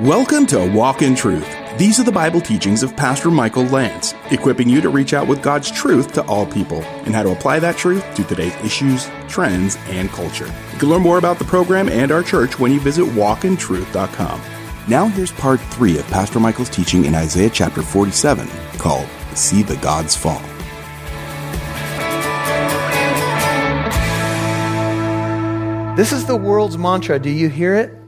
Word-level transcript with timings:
Welcome 0.00 0.46
to 0.46 0.66
Walk 0.66 1.02
in 1.02 1.14
Truth. 1.14 1.46
These 1.76 2.00
are 2.00 2.04
the 2.04 2.10
Bible 2.10 2.40
teachings 2.40 2.82
of 2.82 2.96
Pastor 2.96 3.30
Michael 3.30 3.64
Lance, 3.64 4.14
equipping 4.30 4.66
you 4.66 4.80
to 4.80 4.88
reach 4.88 5.12
out 5.12 5.28
with 5.28 5.42
God's 5.42 5.70
truth 5.70 6.14
to 6.14 6.24
all 6.24 6.46
people 6.46 6.80
and 7.04 7.14
how 7.14 7.22
to 7.22 7.32
apply 7.32 7.58
that 7.58 7.76
truth 7.76 8.02
to 8.14 8.24
today's 8.24 8.54
issues, 8.64 9.10
trends, 9.28 9.76
and 9.88 10.08
culture. 10.08 10.46
You 10.46 10.78
can 10.78 10.88
learn 10.88 11.02
more 11.02 11.18
about 11.18 11.38
the 11.38 11.44
program 11.44 11.90
and 11.90 12.10
our 12.10 12.22
church 12.22 12.58
when 12.58 12.72
you 12.72 12.80
visit 12.80 13.04
walkintruth.com. 13.08 14.40
Now, 14.88 15.06
here's 15.08 15.32
part 15.32 15.60
three 15.60 15.98
of 15.98 16.06
Pastor 16.06 16.40
Michael's 16.40 16.70
teaching 16.70 17.04
in 17.04 17.14
Isaiah 17.14 17.50
chapter 17.50 17.82
47 17.82 18.48
called 18.78 19.06
See 19.34 19.62
the 19.62 19.76
Gods 19.76 20.16
Fall. 20.16 20.40
This 25.94 26.10
is 26.10 26.24
the 26.24 26.36
world's 26.36 26.78
mantra. 26.78 27.18
Do 27.18 27.28
you 27.28 27.50
hear 27.50 27.74
it? 27.74 27.99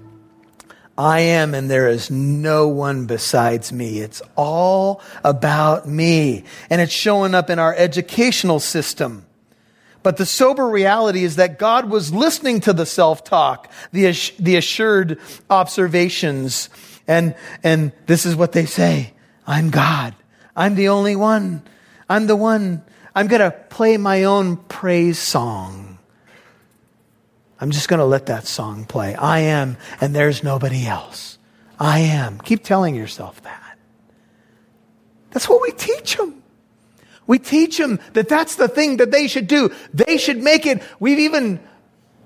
I 0.97 1.21
am, 1.21 1.55
and 1.55 1.71
there 1.71 1.89
is 1.89 2.11
no 2.11 2.69
one 2.69 3.07
besides 3.07 3.73
me. 3.73 4.01
It's 4.01 4.21
all 4.37 5.01
about 5.25 5.89
me. 5.89 6.45
And 6.69 6.81
it's 6.81 6.93
showing 6.93 7.35
up 7.35 7.49
in 7.49 7.59
our 7.59 7.75
educational 7.75 8.61
system. 8.61 9.25
But 10.03 10.17
the 10.17 10.27
sober 10.27 10.69
reality 10.69 11.25
is 11.25 11.37
that 11.37 11.59
God 11.59 11.89
was 11.89 12.13
listening 12.13 12.61
to 12.61 12.73
the 12.73 12.87
self 12.87 13.25
talk, 13.25 13.71
the, 13.93 14.13
the 14.39 14.57
assured 14.57 15.19
observations. 15.49 16.69
And, 17.07 17.35
and 17.63 17.93
this 18.07 18.27
is 18.27 18.37
what 18.37 18.53
they 18.53 18.67
say 18.67 19.13
I'm 19.47 19.71
God. 19.71 20.15
I'm 20.55 20.75
the 20.75 20.89
only 20.89 21.17
one. 21.17 21.63
I'm 22.09 22.27
the 22.27 22.37
one. 22.37 22.83
I'm 23.15 23.29
going 23.29 23.41
to 23.41 23.51
play 23.51 23.97
my 23.97 24.25
own 24.25 24.57
praise 24.57 25.19
song. 25.19 25.92
I'm 27.63 27.71
just 27.71 27.87
going 27.87 28.01
to 28.01 28.05
let 28.05 28.27
that 28.27 28.49
song 28.49 28.87
play. 28.87 29.15
I 29.15 29.39
am, 29.39 29.77
and 30.01 30.13
there's 30.13 30.43
nobody 30.43 30.85
else. 30.85 31.39
I 31.79 32.01
am. 32.01 32.41
Keep 32.41 32.65
telling 32.65 32.97
yourself 32.97 33.41
that. 33.45 33.79
That's 35.31 35.49
what 35.49 35.63
we 35.63 35.71
teach 35.71 36.17
them. 36.17 36.43
We 37.29 37.39
teach 37.39 37.79
them 37.79 38.01
that 38.15 38.29
that's 38.29 38.57
the 38.57 38.67
thing 38.67 38.97
that 38.97 39.13
they 39.13 39.29
should 39.29 39.47
do. 39.47 39.71
They 39.95 40.19
should 40.19 40.43
make 40.43 40.67
it. 40.67 40.83
We've 40.99 41.21
even 41.21 41.61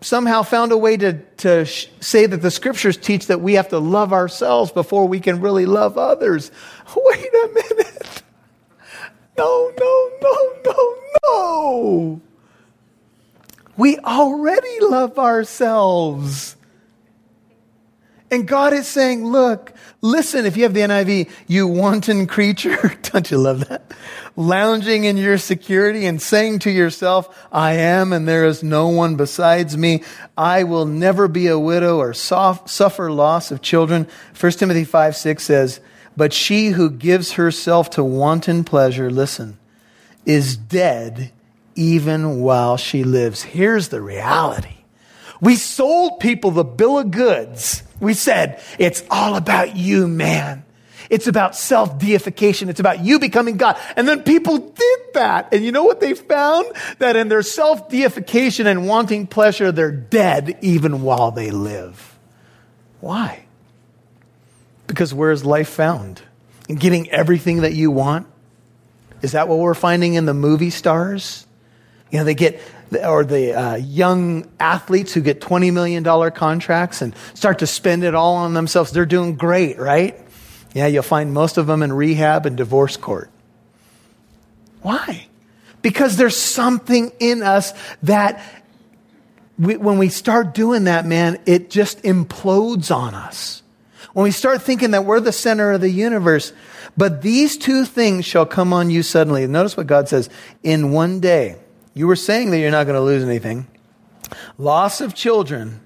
somehow 0.00 0.40
found 0.40 0.72
a 0.72 0.78
way 0.78 0.96
to, 0.96 1.12
to 1.12 1.66
sh- 1.66 1.88
say 2.00 2.24
that 2.24 2.38
the 2.38 2.50
scriptures 2.50 2.96
teach 2.96 3.26
that 3.26 3.42
we 3.42 3.54
have 3.54 3.68
to 3.68 3.78
love 3.78 4.14
ourselves 4.14 4.72
before 4.72 5.06
we 5.06 5.20
can 5.20 5.42
really 5.42 5.66
love 5.66 5.98
others. 5.98 6.50
Wait 6.96 7.34
a 7.34 7.48
minute. 7.52 8.22
No, 9.36 9.70
no, 9.78 10.10
no, 10.22 10.52
no, 10.64 10.96
no. 11.26 12.20
We 13.76 13.98
already 13.98 14.80
love 14.80 15.18
ourselves. 15.18 16.56
And 18.30 18.48
God 18.48 18.72
is 18.72 18.88
saying, 18.88 19.24
look, 19.24 19.72
listen, 20.00 20.46
if 20.46 20.56
you 20.56 20.64
have 20.64 20.74
the 20.74 20.80
NIV, 20.80 21.30
you 21.46 21.68
wanton 21.68 22.26
creature, 22.26 22.92
don't 23.02 23.30
you 23.30 23.38
love 23.38 23.68
that? 23.68 23.92
Lounging 24.34 25.04
in 25.04 25.16
your 25.16 25.38
security 25.38 26.06
and 26.06 26.20
saying 26.20 26.58
to 26.60 26.70
yourself, 26.70 27.46
I 27.52 27.74
am 27.74 28.12
and 28.12 28.26
there 28.26 28.44
is 28.44 28.62
no 28.62 28.88
one 28.88 29.14
besides 29.14 29.76
me. 29.76 30.02
I 30.36 30.64
will 30.64 30.86
never 30.86 31.28
be 31.28 31.46
a 31.46 31.58
widow 31.58 31.98
or 31.98 32.14
soft, 32.14 32.68
suffer 32.68 33.12
loss 33.12 33.52
of 33.52 33.62
children. 33.62 34.08
1 34.38 34.52
Timothy 34.52 34.84
5 34.84 35.16
6 35.16 35.42
says, 35.42 35.80
But 36.16 36.32
she 36.32 36.70
who 36.70 36.90
gives 36.90 37.32
herself 37.32 37.90
to 37.90 38.02
wanton 38.02 38.64
pleasure, 38.64 39.10
listen, 39.10 39.56
is 40.24 40.56
dead 40.56 41.30
even 41.76 42.40
while 42.40 42.76
she 42.76 43.04
lives. 43.04 43.42
Here's 43.42 43.88
the 43.88 44.00
reality. 44.00 44.76
We 45.40 45.56
sold 45.56 46.20
people 46.20 46.50
the 46.50 46.64
bill 46.64 46.98
of 46.98 47.10
goods. 47.10 47.82
We 48.00 48.14
said, 48.14 48.62
it's 48.78 49.02
all 49.10 49.36
about 49.36 49.76
you, 49.76 50.08
man. 50.08 50.64
It's 51.08 51.26
about 51.26 51.54
self 51.54 51.98
deification. 51.98 52.68
It's 52.68 52.80
about 52.80 53.04
you 53.04 53.18
becoming 53.18 53.56
God. 53.56 53.78
And 53.94 54.08
then 54.08 54.22
people 54.22 54.58
did 54.58 54.98
that. 55.14 55.52
And 55.52 55.64
you 55.64 55.72
know 55.72 55.84
what 55.84 56.00
they 56.00 56.14
found? 56.14 56.66
That 56.98 57.16
in 57.16 57.28
their 57.28 57.42
self 57.42 57.88
deification 57.88 58.66
and 58.66 58.88
wanting 58.88 59.26
pleasure, 59.26 59.70
they're 59.70 59.92
dead 59.92 60.58
even 60.62 61.02
while 61.02 61.30
they 61.30 61.50
live. 61.50 62.18
Why? 63.00 63.44
Because 64.86 65.12
where 65.14 65.30
is 65.30 65.44
life 65.44 65.68
found? 65.68 66.22
In 66.68 66.76
getting 66.76 67.10
everything 67.10 67.60
that 67.60 67.74
you 67.74 67.90
want? 67.90 68.26
Is 69.22 69.32
that 69.32 69.48
what 69.48 69.58
we're 69.58 69.74
finding 69.74 70.14
in 70.14 70.26
the 70.26 70.34
movie 70.34 70.70
stars? 70.70 71.45
You 72.10 72.18
know, 72.18 72.24
they 72.24 72.34
get, 72.34 72.60
or 73.04 73.24
the 73.24 73.52
uh, 73.52 73.74
young 73.76 74.48
athletes 74.60 75.12
who 75.12 75.20
get 75.20 75.40
$20 75.40 75.72
million 75.72 76.04
contracts 76.32 77.02
and 77.02 77.14
start 77.34 77.58
to 77.60 77.66
spend 77.66 78.04
it 78.04 78.14
all 78.14 78.36
on 78.36 78.54
themselves. 78.54 78.92
They're 78.92 79.06
doing 79.06 79.34
great, 79.34 79.78
right? 79.78 80.18
Yeah, 80.74 80.86
you'll 80.86 81.02
find 81.02 81.32
most 81.32 81.56
of 81.56 81.66
them 81.66 81.82
in 81.82 81.92
rehab 81.92 82.46
and 82.46 82.56
divorce 82.56 82.96
court. 82.96 83.30
Why? 84.82 85.26
Because 85.82 86.16
there's 86.16 86.36
something 86.36 87.12
in 87.18 87.42
us 87.42 87.72
that 88.02 88.42
we, 89.58 89.76
when 89.76 89.98
we 89.98 90.08
start 90.08 90.54
doing 90.54 90.84
that, 90.84 91.06
man, 91.06 91.40
it 91.46 91.70
just 91.70 92.02
implodes 92.02 92.94
on 92.94 93.14
us. 93.14 93.62
When 94.12 94.24
we 94.24 94.30
start 94.30 94.62
thinking 94.62 94.92
that 94.92 95.04
we're 95.04 95.20
the 95.20 95.32
center 95.32 95.72
of 95.72 95.80
the 95.80 95.90
universe, 95.90 96.52
but 96.96 97.22
these 97.22 97.56
two 97.58 97.84
things 97.84 98.24
shall 98.24 98.46
come 98.46 98.72
on 98.72 98.90
you 98.90 99.02
suddenly. 99.02 99.46
Notice 99.46 99.76
what 99.76 99.86
God 99.86 100.08
says 100.08 100.30
in 100.62 100.92
one 100.92 101.20
day. 101.20 101.56
You 101.96 102.06
were 102.06 102.14
saying 102.14 102.50
that 102.50 102.58
you're 102.58 102.70
not 102.70 102.84
going 102.84 102.94
to 102.94 103.00
lose 103.00 103.24
anything. 103.24 103.66
Loss 104.58 105.00
of 105.00 105.14
children 105.14 105.80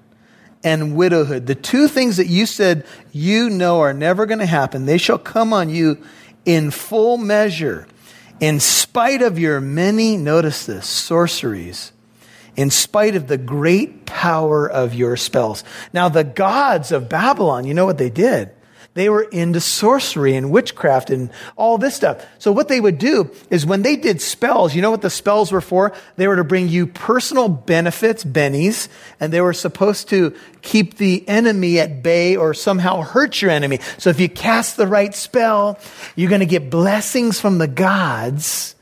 and 0.61 0.93
widowhood. 0.93 1.47
The 1.47 1.55
two 1.55 1.87
things 1.87 2.17
that 2.17 2.27
you 2.27 2.45
said 2.45 2.85
you 3.13 3.49
know 3.49 3.79
are 3.79 3.93
never 3.93 4.25
going 4.25 4.39
to 4.39 4.45
happen, 4.45 4.85
they 4.85 4.97
shall 4.97 5.17
come 5.17 5.53
on 5.53 5.69
you 5.69 6.03
in 6.43 6.69
full 6.69 7.17
measure. 7.17 7.87
In 8.41 8.59
spite 8.59 9.21
of 9.21 9.39
your 9.39 9.61
many, 9.61 10.17
notice 10.17 10.65
this, 10.65 10.85
sorceries, 10.85 11.93
in 12.57 12.71
spite 12.71 13.15
of 13.15 13.27
the 13.27 13.37
great 13.37 14.05
power 14.05 14.69
of 14.69 14.93
your 14.93 15.15
spells. 15.15 15.63
Now, 15.93 16.09
the 16.09 16.25
gods 16.25 16.91
of 16.91 17.07
Babylon, 17.07 17.63
you 17.63 17.73
know 17.73 17.85
what 17.85 17.97
they 17.97 18.09
did? 18.09 18.51
They 18.93 19.07
were 19.07 19.23
into 19.23 19.61
sorcery 19.61 20.35
and 20.35 20.51
witchcraft 20.51 21.11
and 21.11 21.29
all 21.55 21.77
this 21.77 21.95
stuff. 21.95 22.25
So 22.39 22.51
what 22.51 22.67
they 22.67 22.81
would 22.81 22.97
do 22.97 23.31
is 23.49 23.65
when 23.65 23.83
they 23.83 23.95
did 23.95 24.21
spells, 24.21 24.75
you 24.75 24.81
know 24.81 24.91
what 24.91 25.01
the 25.01 25.09
spells 25.09 25.49
were 25.51 25.61
for? 25.61 25.93
They 26.17 26.27
were 26.27 26.35
to 26.35 26.43
bring 26.43 26.67
you 26.67 26.87
personal 26.87 27.47
benefits, 27.47 28.25
bennies, 28.25 28.89
and 29.17 29.31
they 29.31 29.39
were 29.39 29.53
supposed 29.53 30.09
to 30.09 30.35
keep 30.61 30.97
the 30.97 31.27
enemy 31.29 31.79
at 31.79 32.03
bay 32.03 32.35
or 32.35 32.53
somehow 32.53 33.01
hurt 33.01 33.41
your 33.41 33.49
enemy. 33.49 33.79
So 33.97 34.09
if 34.09 34.19
you 34.19 34.27
cast 34.27 34.75
the 34.75 34.87
right 34.87 35.15
spell, 35.15 35.79
you're 36.17 36.29
going 36.29 36.41
to 36.41 36.45
get 36.45 36.69
blessings 36.69 37.39
from 37.39 37.59
the 37.59 37.69
gods 37.69 38.75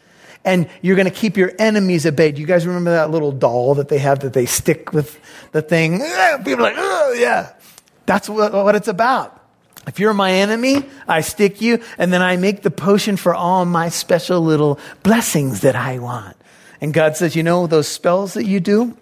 and 0.43 0.67
you're 0.81 0.95
going 0.95 1.05
to 1.05 1.13
keep 1.13 1.37
your 1.37 1.51
enemies 1.59 2.07
at 2.07 2.15
bay. 2.15 2.31
Do 2.31 2.41
you 2.41 2.47
guys 2.47 2.65
remember 2.65 2.91
that 2.91 3.11
little 3.11 3.31
doll 3.31 3.75
that 3.75 3.89
they 3.89 3.99
have 3.99 4.21
that 4.21 4.33
they 4.33 4.47
stick 4.47 4.91
with 4.91 5.19
the 5.51 5.61
thing? 5.61 5.99
People 6.43 6.65
are 6.65 6.71
like, 6.71 6.75
oh, 6.77 7.15
yeah. 7.15 7.53
That's 8.07 8.27
what, 8.27 8.53
what 8.53 8.73
it's 8.73 8.87
about. 8.87 9.38
If 9.87 9.99
you're 9.99 10.13
my 10.13 10.31
enemy, 10.33 10.85
I 11.07 11.21
stick 11.21 11.61
you, 11.61 11.81
and 11.97 12.13
then 12.13 12.21
I 12.21 12.37
make 12.37 12.61
the 12.61 12.71
potion 12.71 13.17
for 13.17 13.33
all 13.33 13.65
my 13.65 13.89
special 13.89 14.41
little 14.41 14.79
blessings 15.03 15.61
that 15.61 15.75
I 15.75 15.99
want. 15.99 16.37
And 16.81 16.93
God 16.93 17.17
says, 17.17 17.35
You 17.35 17.43
know, 17.43 17.67
those 17.67 17.87
spells 17.87 18.33
that 18.33 18.45
you 18.45 18.59
do, 18.59 18.97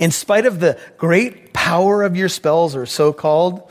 in 0.00 0.10
spite 0.10 0.46
of 0.46 0.60
the 0.60 0.78
great 0.96 1.52
power 1.52 2.02
of 2.02 2.16
your 2.16 2.28
spells, 2.28 2.74
or 2.74 2.86
so 2.86 3.12
called, 3.12 3.70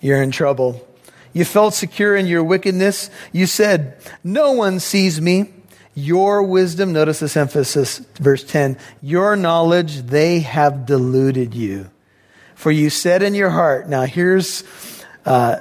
you're 0.00 0.22
in 0.22 0.30
trouble. 0.30 0.86
You 1.32 1.44
felt 1.44 1.74
secure 1.74 2.16
in 2.16 2.26
your 2.26 2.44
wickedness. 2.44 3.10
You 3.32 3.46
said, 3.46 3.96
No 4.22 4.52
one 4.52 4.80
sees 4.80 5.20
me. 5.20 5.52
Your 5.94 6.42
wisdom, 6.42 6.94
notice 6.94 7.20
this 7.20 7.36
emphasis, 7.36 7.98
verse 8.18 8.44
10, 8.44 8.78
your 9.02 9.36
knowledge, 9.36 9.98
they 9.98 10.40
have 10.40 10.86
deluded 10.86 11.54
you. 11.54 11.90
For 12.54 12.70
you 12.70 12.88
said 12.88 13.22
in 13.22 13.34
your 13.34 13.50
heart, 13.50 13.90
now 13.90 14.04
here's 14.04 14.64
uh, 15.26 15.58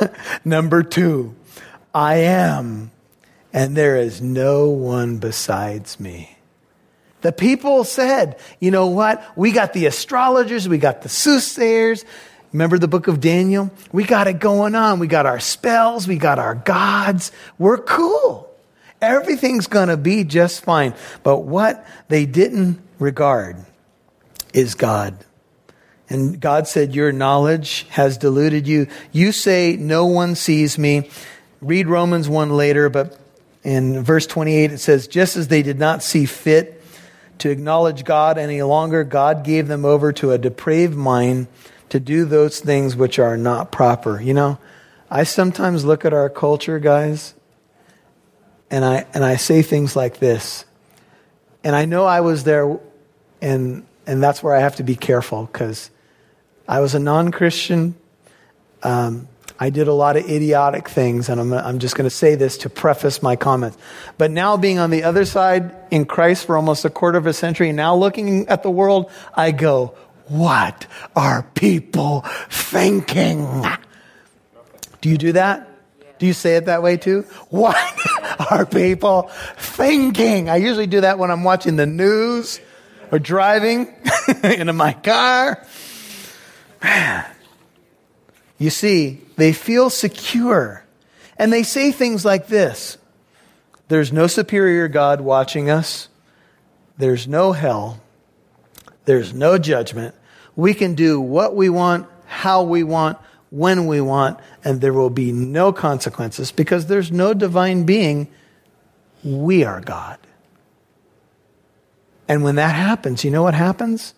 Number 0.44 0.82
two, 0.82 1.34
I 1.94 2.16
am, 2.16 2.90
and 3.52 3.76
there 3.76 3.96
is 3.96 4.20
no 4.20 4.68
one 4.68 5.18
besides 5.18 5.98
me. 5.98 6.36
The 7.22 7.32
people 7.32 7.84
said, 7.84 8.38
you 8.60 8.70
know 8.70 8.88
what? 8.88 9.24
We 9.36 9.52
got 9.52 9.72
the 9.72 9.86
astrologers, 9.86 10.68
we 10.68 10.78
got 10.78 11.02
the 11.02 11.08
soothsayers. 11.08 12.04
Remember 12.52 12.78
the 12.78 12.88
book 12.88 13.08
of 13.08 13.20
Daniel? 13.20 13.70
We 13.92 14.04
got 14.04 14.28
it 14.28 14.38
going 14.38 14.74
on. 14.74 14.98
We 14.98 15.08
got 15.08 15.26
our 15.26 15.40
spells, 15.40 16.06
we 16.06 16.16
got 16.16 16.38
our 16.38 16.54
gods. 16.54 17.32
We're 17.58 17.78
cool. 17.78 18.50
Everything's 19.02 19.66
going 19.66 19.88
to 19.88 19.96
be 19.96 20.24
just 20.24 20.64
fine. 20.64 20.94
But 21.22 21.40
what 21.40 21.86
they 22.08 22.24
didn't 22.24 22.80
regard 22.98 23.56
is 24.54 24.74
God. 24.74 25.16
And 26.08 26.40
God 26.40 26.68
said, 26.68 26.94
Your 26.94 27.12
knowledge 27.12 27.86
has 27.90 28.18
deluded 28.18 28.66
you. 28.66 28.86
You 29.12 29.32
say, 29.32 29.76
No 29.76 30.06
one 30.06 30.34
sees 30.34 30.78
me. 30.78 31.10
Read 31.60 31.86
Romans 31.86 32.28
1 32.28 32.50
later, 32.50 32.88
but 32.88 33.18
in 33.64 34.04
verse 34.04 34.26
28 34.26 34.72
it 34.72 34.78
says, 34.78 35.08
Just 35.08 35.36
as 35.36 35.48
they 35.48 35.62
did 35.62 35.78
not 35.78 36.02
see 36.02 36.26
fit 36.26 36.82
to 37.38 37.50
acknowledge 37.50 38.04
God 38.04 38.38
any 38.38 38.62
longer, 38.62 39.04
God 39.04 39.44
gave 39.44 39.68
them 39.68 39.84
over 39.84 40.12
to 40.14 40.32
a 40.32 40.38
depraved 40.38 40.96
mind 40.96 41.48
to 41.88 42.00
do 42.00 42.24
those 42.24 42.60
things 42.60 42.96
which 42.96 43.18
are 43.18 43.36
not 43.36 43.72
proper. 43.72 44.20
You 44.20 44.34
know, 44.34 44.58
I 45.10 45.24
sometimes 45.24 45.84
look 45.84 46.04
at 46.04 46.12
our 46.12 46.30
culture, 46.30 46.78
guys, 46.78 47.34
and 48.70 48.84
I, 48.84 49.06
and 49.14 49.24
I 49.24 49.36
say 49.36 49.62
things 49.62 49.94
like 49.94 50.18
this. 50.18 50.64
And 51.62 51.74
I 51.74 51.84
know 51.84 52.04
I 52.04 52.20
was 52.20 52.44
there, 52.44 52.78
and, 53.40 53.86
and 54.06 54.22
that's 54.22 54.42
where 54.42 54.54
I 54.54 54.60
have 54.60 54.76
to 54.76 54.82
be 54.82 54.96
careful 54.96 55.48
because 55.50 55.90
I 56.68 56.80
was 56.80 56.94
a 56.94 56.98
non 56.98 57.30
Christian. 57.30 57.94
Um, 58.82 59.28
I 59.58 59.70
did 59.70 59.88
a 59.88 59.92
lot 59.92 60.16
of 60.16 60.28
idiotic 60.28 60.88
things, 60.88 61.30
and 61.30 61.40
I'm, 61.40 61.52
I'm 61.52 61.78
just 61.78 61.96
going 61.96 62.04
to 62.04 62.14
say 62.14 62.34
this 62.34 62.58
to 62.58 62.70
preface 62.70 63.22
my 63.22 63.36
comments. 63.36 63.78
But 64.18 64.30
now, 64.30 64.56
being 64.58 64.78
on 64.78 64.90
the 64.90 65.04
other 65.04 65.24
side 65.24 65.74
in 65.90 66.04
Christ 66.04 66.44
for 66.44 66.56
almost 66.56 66.84
a 66.84 66.90
quarter 66.90 67.16
of 67.16 67.26
a 67.26 67.32
century, 67.32 67.72
now 67.72 67.96
looking 67.96 68.48
at 68.48 68.62
the 68.62 68.70
world, 68.70 69.10
I 69.34 69.52
go, 69.52 69.94
What 70.28 70.86
are 71.14 71.42
people 71.54 72.22
thinking? 72.50 73.64
Do 75.00 75.08
you 75.08 75.16
do 75.16 75.32
that? 75.32 75.70
Do 76.18 76.26
you 76.26 76.32
say 76.32 76.56
it 76.56 76.66
that 76.66 76.82
way 76.82 76.96
too? 76.96 77.24
What 77.50 77.76
are 78.50 78.66
people 78.66 79.30
thinking? 79.56 80.50
I 80.50 80.56
usually 80.56 80.86
do 80.86 81.00
that 81.02 81.18
when 81.18 81.30
I'm 81.30 81.44
watching 81.44 81.76
the 81.76 81.86
news 81.86 82.60
or 83.10 83.18
driving 83.18 83.94
in 84.44 84.74
my 84.76 84.92
car. 84.92 85.64
Man. 86.86 87.26
You 88.58 88.70
see, 88.70 89.20
they 89.34 89.52
feel 89.52 89.90
secure. 89.90 90.84
And 91.36 91.52
they 91.52 91.64
say 91.64 91.90
things 91.90 92.24
like 92.24 92.46
this 92.46 92.96
There's 93.88 94.12
no 94.12 94.28
superior 94.28 94.86
God 94.86 95.20
watching 95.20 95.68
us, 95.68 96.08
there's 96.96 97.26
no 97.26 97.52
hell, 97.52 98.00
there's 99.04 99.34
no 99.34 99.58
judgment. 99.58 100.14
We 100.54 100.74
can 100.74 100.94
do 100.94 101.20
what 101.20 101.54
we 101.54 101.68
want, 101.68 102.06
how 102.26 102.62
we 102.62 102.82
want, 102.82 103.18
when 103.50 103.86
we 103.86 104.00
want, 104.00 104.38
and 104.64 104.80
there 104.80 104.92
will 104.92 105.10
be 105.10 105.32
no 105.32 105.72
consequences 105.72 106.52
because 106.52 106.86
there's 106.86 107.10
no 107.12 107.34
divine 107.34 107.84
being. 107.84 108.28
We 109.22 109.64
are 109.64 109.80
God. 109.80 110.18
And 112.28 112.42
when 112.42 112.54
that 112.54 112.74
happens, 112.74 113.24
you 113.24 113.30
know 113.30 113.42
what 113.42 113.54
happens? 113.54 114.14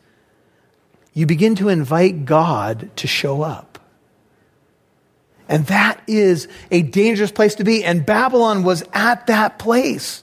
You 1.19 1.27
begin 1.27 1.57
to 1.57 1.69
invite 1.69 2.27
God 2.27 2.93
to 2.95 3.09
show 3.09 3.43
up. 3.43 3.81
And 5.49 5.67
that 5.67 6.01
is 6.07 6.47
a 6.71 6.83
dangerous 6.83 7.33
place 7.33 7.57
to 7.57 7.65
be. 7.65 7.83
And 7.83 8.07
Babylon 8.07 8.63
was 8.63 8.85
at 8.93 9.27
that 9.27 9.59
place. 9.59 10.23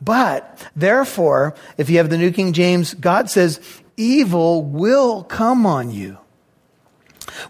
But 0.00 0.64
therefore, 0.76 1.56
if 1.78 1.90
you 1.90 1.96
have 1.96 2.10
the 2.10 2.16
New 2.16 2.30
King 2.30 2.52
James, 2.52 2.94
God 2.94 3.28
says, 3.28 3.58
evil 3.96 4.62
will 4.62 5.24
come 5.24 5.66
on 5.66 5.90
you, 5.90 6.18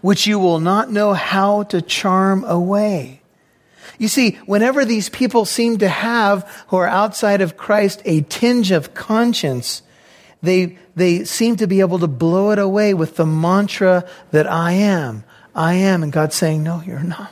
which 0.01 0.25
you 0.25 0.39
will 0.39 0.59
not 0.59 0.91
know 0.91 1.13
how 1.13 1.61
to 1.61 1.83
charm 1.83 2.43
away. 2.45 3.21
You 3.99 4.07
see, 4.07 4.39
whenever 4.47 4.85
these 4.85 5.07
people 5.07 5.45
seem 5.45 5.77
to 5.77 5.87
have, 5.87 6.49
who 6.69 6.77
are 6.77 6.87
outside 6.87 7.41
of 7.41 7.57
Christ, 7.57 8.01
a 8.05 8.21
tinge 8.21 8.71
of 8.71 8.95
conscience, 8.95 9.83
they, 10.41 10.77
they 10.95 11.23
seem 11.23 11.55
to 11.57 11.67
be 11.67 11.81
able 11.81 11.99
to 11.99 12.07
blow 12.07 12.51
it 12.51 12.59
away 12.59 12.93
with 12.93 13.15
the 13.15 13.25
mantra 13.25 14.07
that 14.31 14.47
I 14.47 14.73
am. 14.73 15.23
I 15.53 15.73
am. 15.75 16.03
And 16.03 16.11
God's 16.11 16.35
saying, 16.35 16.63
No, 16.63 16.81
you're 16.81 17.03
not. 17.03 17.31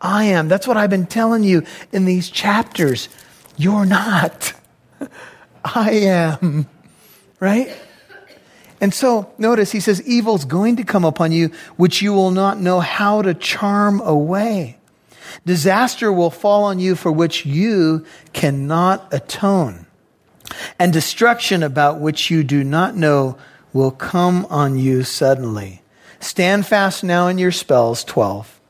I 0.00 0.24
am. 0.24 0.48
That's 0.48 0.66
what 0.66 0.76
I've 0.76 0.90
been 0.90 1.06
telling 1.06 1.44
you 1.44 1.64
in 1.92 2.04
these 2.04 2.28
chapters. 2.28 3.08
You're 3.56 3.86
not. 3.86 4.52
I 5.64 5.90
am. 5.92 6.66
Right? 7.38 7.74
And 8.80 8.92
so, 8.92 9.32
notice 9.38 9.70
he 9.70 9.78
says, 9.78 10.02
Evil's 10.02 10.44
going 10.44 10.76
to 10.76 10.84
come 10.84 11.04
upon 11.04 11.30
you, 11.30 11.52
which 11.76 12.02
you 12.02 12.12
will 12.12 12.32
not 12.32 12.58
know 12.58 12.80
how 12.80 13.22
to 13.22 13.32
charm 13.32 14.00
away. 14.00 14.76
Disaster 15.46 16.12
will 16.12 16.30
fall 16.30 16.64
on 16.64 16.80
you 16.80 16.96
for 16.96 17.12
which 17.12 17.46
you 17.46 18.04
cannot 18.32 19.14
atone. 19.14 19.86
And 20.78 20.92
destruction 20.92 21.62
about 21.62 22.00
which 22.00 22.30
you 22.30 22.44
do 22.44 22.64
not 22.64 22.96
know 22.96 23.38
will 23.72 23.90
come 23.90 24.46
on 24.50 24.78
you 24.78 25.02
suddenly. 25.02 25.82
Stand 26.20 26.66
fast 26.66 27.02
now 27.02 27.28
in 27.28 27.38
your 27.38 27.52
spells, 27.52 28.04
12. 28.04 28.60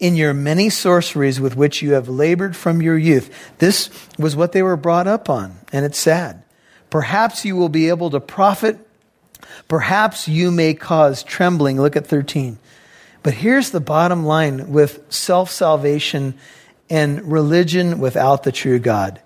In 0.00 0.16
your 0.16 0.34
many 0.34 0.70
sorceries 0.70 1.40
with 1.40 1.56
which 1.56 1.82
you 1.82 1.92
have 1.92 2.08
labored 2.08 2.56
from 2.56 2.82
your 2.82 2.98
youth. 2.98 3.52
This 3.58 3.90
was 4.18 4.36
what 4.36 4.52
they 4.52 4.62
were 4.62 4.76
brought 4.76 5.06
up 5.06 5.30
on, 5.30 5.58
and 5.72 5.84
it's 5.84 5.98
sad. 5.98 6.42
Perhaps 6.90 7.44
you 7.44 7.56
will 7.56 7.68
be 7.68 7.88
able 7.88 8.10
to 8.10 8.20
profit. 8.20 8.78
Perhaps 9.66 10.28
you 10.28 10.50
may 10.50 10.74
cause 10.74 11.22
trembling. 11.22 11.80
Look 11.80 11.96
at 11.96 12.06
13. 12.06 12.58
But 13.24 13.34
here's 13.34 13.70
the 13.70 13.80
bottom 13.80 14.24
line 14.24 14.70
with 14.70 15.12
self 15.12 15.50
salvation 15.50 16.34
and 16.90 17.32
religion 17.32 17.98
without 17.98 18.42
the 18.42 18.52
true 18.52 18.78
God. 18.78 19.20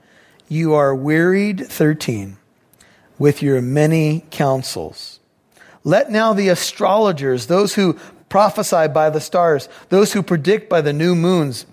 You 0.49 0.73
are 0.75 0.95
wearied, 0.95 1.67
13, 1.67 2.39
with 3.19 3.43
your 3.43 3.61
many 3.61 4.25
counsels. 4.31 5.21
Let 5.85 6.11
now 6.11 6.33
the 6.33 6.49
astrologers, 6.49 7.47
those 7.47 7.75
who 7.75 7.99
prophesy 8.29 8.89
by 8.89 9.11
the 9.11 9.21
stars, 9.21 9.69
those 9.91 10.13
who 10.13 10.23
predict 10.23 10.69
by 10.69 10.81
the 10.81 10.93
new 10.93 11.15
moons, 11.15 11.67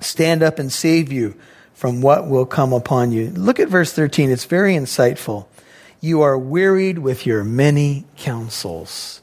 stand 0.00 0.42
up 0.42 0.58
and 0.58 0.72
save 0.72 1.12
you 1.12 1.34
from 1.74 2.00
what 2.00 2.28
will 2.28 2.46
come 2.46 2.72
upon 2.72 3.10
you. 3.10 3.30
Look 3.30 3.58
at 3.58 3.68
verse 3.68 3.92
13. 3.92 4.30
It's 4.30 4.44
very 4.44 4.74
insightful. 4.74 5.46
You 6.00 6.22
are 6.22 6.38
wearied 6.38 6.98
with 6.98 7.26
your 7.26 7.44
many 7.44 8.04
counsels. 8.16 9.20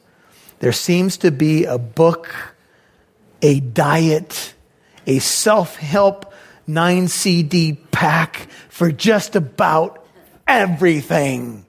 There 0.60 0.74
seems 0.74 1.18
to 1.18 1.32
be 1.32 1.64
a 1.66 1.78
book, 1.78 2.56
a 3.42 3.62
diet, 3.62 4.54
a 5.08 5.20
self 5.20 5.78
help 5.78 6.29
9 6.70 7.08
CD 7.08 7.74
pack 7.92 8.48
for 8.70 8.92
just 8.92 9.36
about 9.36 10.06
everything. 10.48 11.66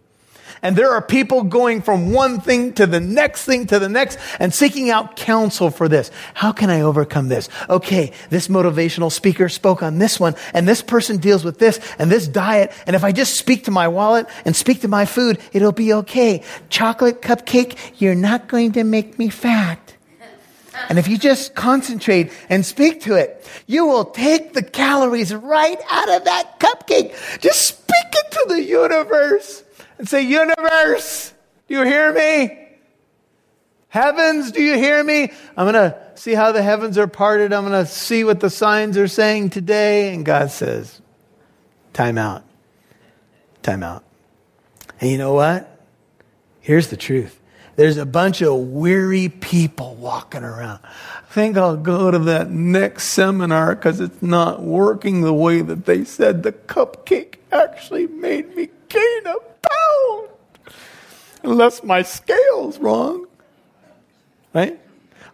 And 0.63 0.77
there 0.77 0.91
are 0.91 1.01
people 1.01 1.45
going 1.45 1.81
from 1.81 2.13
one 2.13 2.41
thing 2.41 2.75
to 2.75 2.87
the 2.87 3.01
next 3.01 3.45
thing 3.45 3.67
to 3.69 3.79
the 3.79 3.89
next 3.89 4.19
and 4.39 4.53
seeking 4.53 4.91
out 4.91 5.17
counsel 5.17 5.71
for 5.71 5.89
this. 5.89 6.11
How 6.35 6.53
can 6.53 6.69
I 6.69 6.83
overcome 6.83 7.29
this? 7.29 7.49
Okay, 7.69 8.13
this 8.29 8.49
motivational 8.49 9.11
speaker 9.11 9.49
spoke 9.49 9.83
on 9.83 9.99
this 9.99 10.21
one 10.21 10.35
and 10.53 10.69
this 10.69 10.83
person 10.83 11.17
deals 11.17 11.45
with 11.45 11.59
this 11.59 11.81
and 11.99 12.11
this 12.11 12.29
diet. 12.29 12.73
And 12.87 12.95
if 12.95 13.05
I 13.05 13.13
just 13.13 13.37
speak 13.39 13.65
to 13.65 13.71
my 13.71 13.89
wallet 13.89 14.27
and 14.45 14.55
speak 14.55 14.83
to 14.83 14.89
my 14.89 15.07
food, 15.07 15.39
it'll 15.53 15.73
be 15.73 15.95
okay. 15.95 16.43
Chocolate 16.69 17.23
cupcake, 17.23 17.79
you're 17.99 18.15
not 18.15 18.49
going 18.49 18.73
to 18.73 18.85
make 18.85 19.19
me 19.19 19.31
fat. 19.31 19.90
And 20.89 20.99
if 20.99 21.09
you 21.09 21.19
just 21.19 21.55
concentrate 21.55 22.33
and 22.49 22.65
speak 22.65 23.03
to 23.03 23.15
it, 23.15 23.47
you 23.67 23.87
will 23.87 24.05
take 24.05 24.53
the 24.53 24.63
calories 24.63 25.35
right 25.35 25.81
out 25.91 26.09
of 26.09 26.25
that 26.25 26.61
cupcake. 26.61 27.41
Just 27.41 27.67
speak 27.67 28.07
it 28.13 28.31
to 28.33 28.45
the 28.49 28.63
universe 28.63 29.65
and 29.99 30.09
say, 30.09 30.23
Universe, 30.23 31.33
do 31.69 31.75
you 31.75 31.85
hear 31.85 32.13
me? 32.13 32.57
Heavens, 33.89 34.53
do 34.53 34.63
you 34.63 34.77
hear 34.77 35.03
me? 35.03 35.33
I'm 35.57 35.71
going 35.71 35.75
to 35.75 35.99
see 36.15 36.33
how 36.33 36.53
the 36.53 36.63
heavens 36.63 36.97
are 36.97 37.09
parted. 37.09 37.53
I'm 37.53 37.67
going 37.67 37.85
to 37.85 37.91
see 37.91 38.23
what 38.23 38.39
the 38.39 38.51
signs 38.51 38.97
are 38.97 39.09
saying 39.09 39.51
today. 39.51 40.15
And 40.15 40.25
God 40.25 40.51
says, 40.51 41.01
Time 41.93 42.17
out. 42.17 42.45
Time 43.63 43.83
out. 43.83 44.05
And 45.01 45.11
you 45.11 45.19
know 45.19 45.35
what? 45.35 45.67
Here's 46.61 46.89
the 46.89 46.97
truth 46.97 47.41
there's 47.77 47.97
a 47.97 48.07
bunch 48.07 48.43
of 48.43 48.57
weary 48.59 49.29
people 49.29 49.95
walking 49.97 50.43
around. 50.43 50.81
I 50.85 51.33
think 51.33 51.57
I'll 51.57 51.77
go 51.77 52.11
to 52.11 52.19
that 52.19 52.51
next 52.51 53.05
seminar 53.05 53.75
because 53.75 54.01
it's 54.01 54.23
not 54.23 54.63
working 54.63 55.23
the 55.23 55.33
way 55.33 55.63
that 55.63 55.87
they 55.87 56.05
said 56.05 56.43
the 56.43 56.53
cupcake 56.53 57.37
actually 57.53 58.07
made 58.07 58.55
me 58.57 58.69
gain 58.89 59.27
a 59.27 59.37
pound. 59.63 60.29
Unless 61.43 61.83
my 61.83 62.03
scale's 62.03 62.79
wrong. 62.79 63.27
Right? 64.53 64.79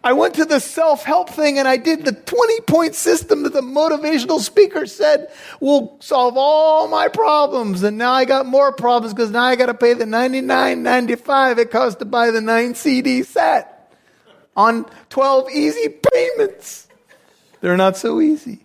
I 0.06 0.12
went 0.12 0.34
to 0.34 0.44
the 0.44 0.60
self 0.60 1.02
help 1.02 1.30
thing 1.30 1.58
and 1.58 1.66
I 1.66 1.78
did 1.78 2.04
the 2.04 2.12
20 2.12 2.60
point 2.60 2.94
system 2.94 3.42
that 3.42 3.52
the 3.52 3.60
motivational 3.60 4.38
speaker 4.38 4.86
said 4.86 5.32
will 5.58 5.96
solve 5.98 6.34
all 6.36 6.86
my 6.86 7.08
problems. 7.08 7.82
And 7.82 7.98
now 7.98 8.12
I 8.12 8.24
got 8.24 8.46
more 8.46 8.70
problems 8.70 9.12
because 9.12 9.32
now 9.32 9.42
I 9.42 9.56
got 9.56 9.66
to 9.66 9.74
pay 9.74 9.94
the 9.94 10.04
99.95 10.04 11.58
it 11.58 11.72
costs 11.72 11.98
to 11.98 12.04
buy 12.04 12.30
the 12.30 12.40
9 12.40 12.76
CD 12.76 13.24
set 13.24 13.92
on 14.56 14.86
12 15.10 15.50
easy 15.50 15.88
payments. 16.12 16.86
They're 17.60 17.76
not 17.76 17.96
so 17.96 18.20
easy. 18.20 18.60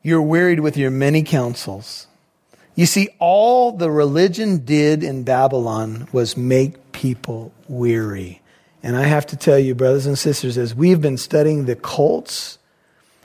You're 0.00 0.22
wearied 0.22 0.60
with 0.60 0.76
your 0.76 0.92
many 0.92 1.24
counsels. 1.24 2.06
You 2.76 2.86
see, 2.86 3.08
all 3.18 3.72
the 3.72 3.90
religion 3.90 4.64
did 4.64 5.02
in 5.02 5.24
Babylon 5.24 6.06
was 6.12 6.36
make 6.36 6.92
people 6.92 7.52
weary. 7.66 8.39
And 8.82 8.96
I 8.96 9.02
have 9.04 9.26
to 9.26 9.36
tell 9.36 9.58
you, 9.58 9.74
brothers 9.74 10.06
and 10.06 10.18
sisters, 10.18 10.56
as 10.56 10.74
we've 10.74 11.00
been 11.00 11.18
studying 11.18 11.66
the 11.66 11.76
cults, 11.76 12.58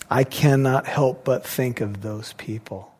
I 0.09 0.23
cannot 0.23 0.85
help 0.85 1.23
but 1.23 1.45
think 1.45 1.81
of 1.81 2.01
those 2.01 2.33
people. 2.33 2.91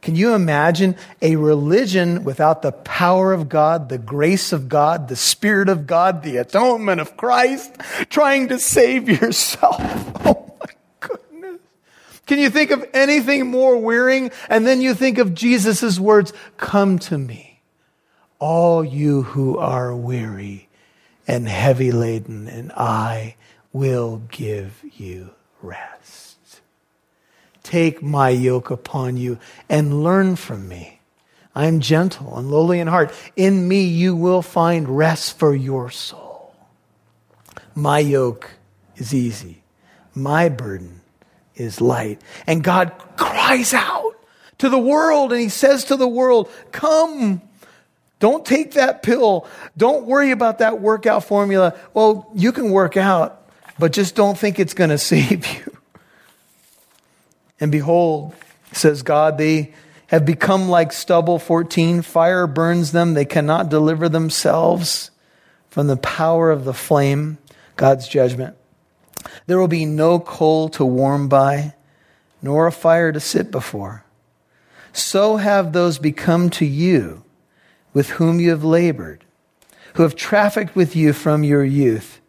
Can 0.00 0.16
you 0.16 0.32
imagine 0.32 0.96
a 1.20 1.36
religion 1.36 2.24
without 2.24 2.62
the 2.62 2.72
power 2.72 3.34
of 3.34 3.50
God, 3.50 3.90
the 3.90 3.98
grace 3.98 4.50
of 4.52 4.68
God, 4.68 5.08
the 5.08 5.16
Spirit 5.16 5.68
of 5.68 5.86
God, 5.86 6.22
the 6.22 6.38
atonement 6.38 7.02
of 7.02 7.18
Christ, 7.18 7.74
trying 8.08 8.48
to 8.48 8.58
save 8.58 9.08
yourself? 9.22 9.76
Oh 10.24 10.54
my 10.58 10.72
goodness. 11.00 11.60
Can 12.26 12.38
you 12.38 12.48
think 12.48 12.70
of 12.70 12.88
anything 12.94 13.48
more 13.48 13.76
wearying? 13.76 14.30
And 14.48 14.66
then 14.66 14.80
you 14.80 14.94
think 14.94 15.18
of 15.18 15.34
Jesus' 15.34 16.00
words, 16.00 16.32
come 16.56 16.98
to 17.00 17.18
me, 17.18 17.60
all 18.38 18.82
you 18.82 19.22
who 19.22 19.58
are 19.58 19.94
weary 19.94 20.69
and 21.30 21.48
heavy 21.48 21.92
laden, 21.92 22.48
and 22.48 22.72
I 22.72 23.36
will 23.72 24.20
give 24.32 24.82
you 24.96 25.30
rest. 25.62 26.60
Take 27.62 28.02
my 28.02 28.30
yoke 28.30 28.68
upon 28.72 29.16
you 29.16 29.38
and 29.68 30.02
learn 30.02 30.34
from 30.34 30.66
me. 30.68 30.98
I 31.54 31.66
am 31.66 31.78
gentle 31.78 32.36
and 32.36 32.50
lowly 32.50 32.80
in 32.80 32.88
heart. 32.88 33.12
In 33.36 33.68
me 33.68 33.84
you 33.84 34.16
will 34.16 34.42
find 34.42 34.88
rest 34.88 35.38
for 35.38 35.54
your 35.54 35.88
soul. 35.88 36.52
My 37.76 38.00
yoke 38.00 38.50
is 38.96 39.14
easy. 39.14 39.62
My 40.12 40.48
burden 40.48 41.00
is 41.54 41.80
light. 41.80 42.20
And 42.48 42.64
God 42.64 42.90
cries 43.16 43.72
out 43.72 44.16
to 44.58 44.68
the 44.68 44.80
world 44.80 45.30
and 45.30 45.40
he 45.40 45.48
says 45.48 45.84
to 45.84 45.96
the 45.96 46.08
world, 46.08 46.50
come. 46.72 47.40
Don't 48.20 48.44
take 48.44 48.72
that 48.72 49.02
pill. 49.02 49.46
Don't 49.76 50.04
worry 50.04 50.30
about 50.30 50.58
that 50.58 50.80
workout 50.80 51.24
formula. 51.24 51.74
Well, 51.94 52.30
you 52.34 52.52
can 52.52 52.70
work 52.70 52.96
out, 52.96 53.50
but 53.78 53.92
just 53.92 54.14
don't 54.14 54.38
think 54.38 54.60
it's 54.60 54.74
going 54.74 54.90
to 54.90 54.98
save 54.98 55.46
you. 55.46 55.76
And 57.58 57.72
behold, 57.72 58.34
says 58.72 59.02
God, 59.02 59.36
they 59.36 59.74
have 60.08 60.24
become 60.24 60.68
like 60.68 60.92
stubble. 60.92 61.38
14, 61.38 62.02
fire 62.02 62.46
burns 62.46 62.92
them. 62.92 63.14
They 63.14 63.24
cannot 63.24 63.68
deliver 63.68 64.08
themselves 64.08 65.10
from 65.70 65.86
the 65.86 65.96
power 65.96 66.50
of 66.50 66.64
the 66.64 66.74
flame, 66.74 67.38
God's 67.76 68.06
judgment. 68.06 68.56
There 69.46 69.58
will 69.58 69.68
be 69.68 69.84
no 69.84 70.18
coal 70.20 70.68
to 70.70 70.84
warm 70.84 71.28
by, 71.28 71.74
nor 72.42 72.66
a 72.66 72.72
fire 72.72 73.12
to 73.12 73.20
sit 73.20 73.50
before. 73.50 74.04
So 74.92 75.36
have 75.36 75.72
those 75.72 75.98
become 75.98 76.50
to 76.50 76.66
you 76.66 77.22
with 77.92 78.10
whom 78.10 78.40
you 78.40 78.50
have 78.50 78.64
labored, 78.64 79.24
who 79.94 80.02
have 80.02 80.16
trafficked 80.16 80.76
with 80.76 80.94
you 80.94 81.12
from 81.12 81.44
your 81.44 81.64
youth. 81.64 82.20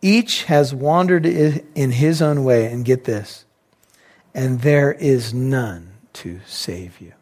Each 0.00 0.44
has 0.44 0.74
wandered 0.74 1.26
in 1.26 1.90
his 1.90 2.22
own 2.22 2.44
way, 2.44 2.66
and 2.66 2.84
get 2.84 3.04
this 3.04 3.44
and 4.38 4.60
there 4.60 4.92
is 4.92 5.34
none 5.34 5.90
to 6.12 6.38
save 6.46 7.00
you. 7.00 7.12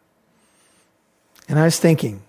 And 1.49 1.57
I 1.57 1.63
was 1.63 1.79
thinking, 1.79 2.21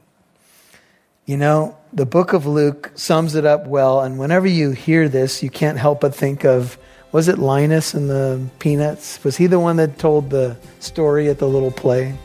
you 1.27 1.37
know, 1.37 1.77
the 1.93 2.07
book 2.07 2.33
of 2.33 2.47
Luke 2.47 2.93
sums 2.95 3.35
it 3.35 3.45
up 3.45 3.67
well, 3.67 4.01
and 4.01 4.19
whenever 4.19 4.47
you 4.47 4.71
hear 4.71 5.07
this, 5.11 5.43
you 5.43 5.51
can't 5.51 5.77
help 5.77 6.01
but 6.01 6.15
think 6.15 6.45
of 6.45 6.79
was 7.13 7.29
it 7.29 7.39
Linus 7.39 7.93
and 7.93 8.09
the 8.09 8.49
Peanuts? 8.59 9.23
Was 9.25 9.37
he 9.37 9.47
the 9.47 9.61
one 9.61 9.77
that 9.77 9.99
told 9.99 10.31
the 10.31 10.57
story 10.81 11.29
at 11.29 11.39
the 11.39 11.49
little 11.49 11.71
play? 11.71 12.17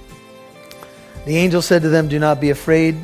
The 1.26 1.36
angel 1.36 1.62
said 1.62 1.82
to 1.82 1.90
them, 1.90 2.08
Do 2.08 2.18
not 2.18 2.40
be 2.40 2.50
afraid, 2.50 2.96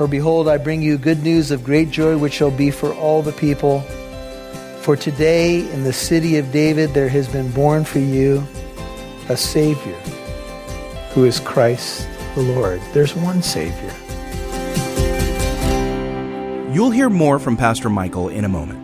for 0.00 0.08
behold, 0.08 0.48
I 0.48 0.56
bring 0.56 0.80
you 0.80 0.96
good 0.96 1.22
news 1.22 1.50
of 1.50 1.62
great 1.62 1.90
joy, 1.90 2.16
which 2.16 2.32
shall 2.32 2.50
be 2.50 2.70
for 2.70 2.94
all 2.94 3.20
the 3.20 3.32
people. 3.32 3.80
For 4.80 4.96
today 4.96 5.70
in 5.74 5.84
the 5.84 5.92
city 5.92 6.38
of 6.38 6.50
David 6.50 6.94
there 6.94 7.10
has 7.10 7.28
been 7.28 7.52
born 7.52 7.84
for 7.84 7.98
you 7.98 8.42
a 9.28 9.36
Savior 9.36 9.98
who 11.12 11.26
is 11.26 11.38
Christ 11.38 12.08
the 12.34 12.40
Lord. 12.40 12.80
There's 12.94 13.14
one 13.14 13.42
Savior. 13.42 13.92
You'll 16.72 16.92
hear 16.92 17.10
more 17.10 17.38
from 17.38 17.58
Pastor 17.58 17.90
Michael 17.90 18.30
in 18.30 18.46
a 18.46 18.48
moment. 18.48 18.79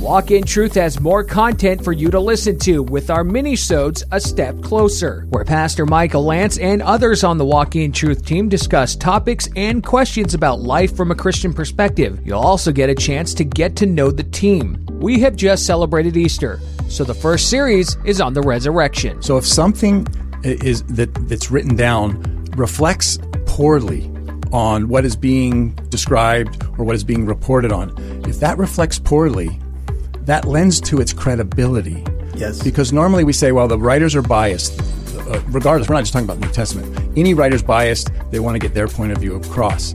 Walk 0.00 0.30
in 0.30 0.44
Truth 0.44 0.76
has 0.76 0.98
more 0.98 1.22
content 1.22 1.84
for 1.84 1.92
you 1.92 2.10
to 2.10 2.18
listen 2.18 2.58
to 2.60 2.82
with 2.82 3.10
our 3.10 3.22
mini-sodes 3.22 4.02
A 4.12 4.18
Step 4.18 4.58
Closer, 4.62 5.26
where 5.28 5.44
Pastor 5.44 5.84
Michael 5.84 6.24
Lance 6.24 6.56
and 6.56 6.80
others 6.80 7.22
on 7.22 7.36
the 7.36 7.44
Walk 7.44 7.76
in 7.76 7.92
Truth 7.92 8.24
team 8.24 8.48
discuss 8.48 8.96
topics 8.96 9.46
and 9.56 9.84
questions 9.84 10.32
about 10.32 10.60
life 10.60 10.96
from 10.96 11.10
a 11.10 11.14
Christian 11.14 11.52
perspective. 11.52 12.18
You'll 12.24 12.40
also 12.40 12.72
get 12.72 12.88
a 12.88 12.94
chance 12.94 13.34
to 13.34 13.44
get 13.44 13.76
to 13.76 13.84
know 13.84 14.10
the 14.10 14.22
team. 14.22 14.82
We 14.90 15.20
have 15.20 15.36
just 15.36 15.66
celebrated 15.66 16.16
Easter, 16.16 16.58
so 16.88 17.04
the 17.04 17.12
first 17.12 17.50
series 17.50 17.98
is 18.06 18.22
on 18.22 18.32
the 18.32 18.40
resurrection. 18.40 19.20
So 19.20 19.36
if 19.36 19.46
something 19.46 20.06
is 20.42 20.82
that 20.84 21.12
that's 21.28 21.50
written 21.50 21.76
down 21.76 22.46
reflects 22.56 23.18
poorly 23.44 24.10
on 24.50 24.88
what 24.88 25.04
is 25.04 25.14
being 25.14 25.74
described 25.90 26.64
or 26.78 26.86
what 26.86 26.96
is 26.96 27.04
being 27.04 27.26
reported 27.26 27.70
on, 27.70 27.92
if 28.26 28.40
that 28.40 28.56
reflects 28.56 28.98
poorly, 28.98 29.60
that 30.30 30.44
lends 30.44 30.80
to 30.80 31.00
its 31.00 31.12
credibility. 31.12 32.04
Yes. 32.36 32.62
Because 32.62 32.92
normally 32.92 33.24
we 33.24 33.32
say, 33.32 33.50
well, 33.50 33.66
the 33.66 33.76
writers 33.76 34.14
are 34.14 34.22
biased. 34.22 34.80
Uh, 35.18 35.42
regardless, 35.48 35.88
we're 35.88 35.96
not 35.96 36.02
just 36.02 36.12
talking 36.12 36.24
about 36.24 36.38
the 36.38 36.46
New 36.46 36.52
Testament. 36.52 37.18
Any 37.18 37.34
writer's 37.34 37.64
biased, 37.64 38.12
they 38.30 38.38
want 38.38 38.54
to 38.54 38.60
get 38.60 38.72
their 38.72 38.86
point 38.86 39.10
of 39.10 39.18
view 39.18 39.34
across. 39.34 39.92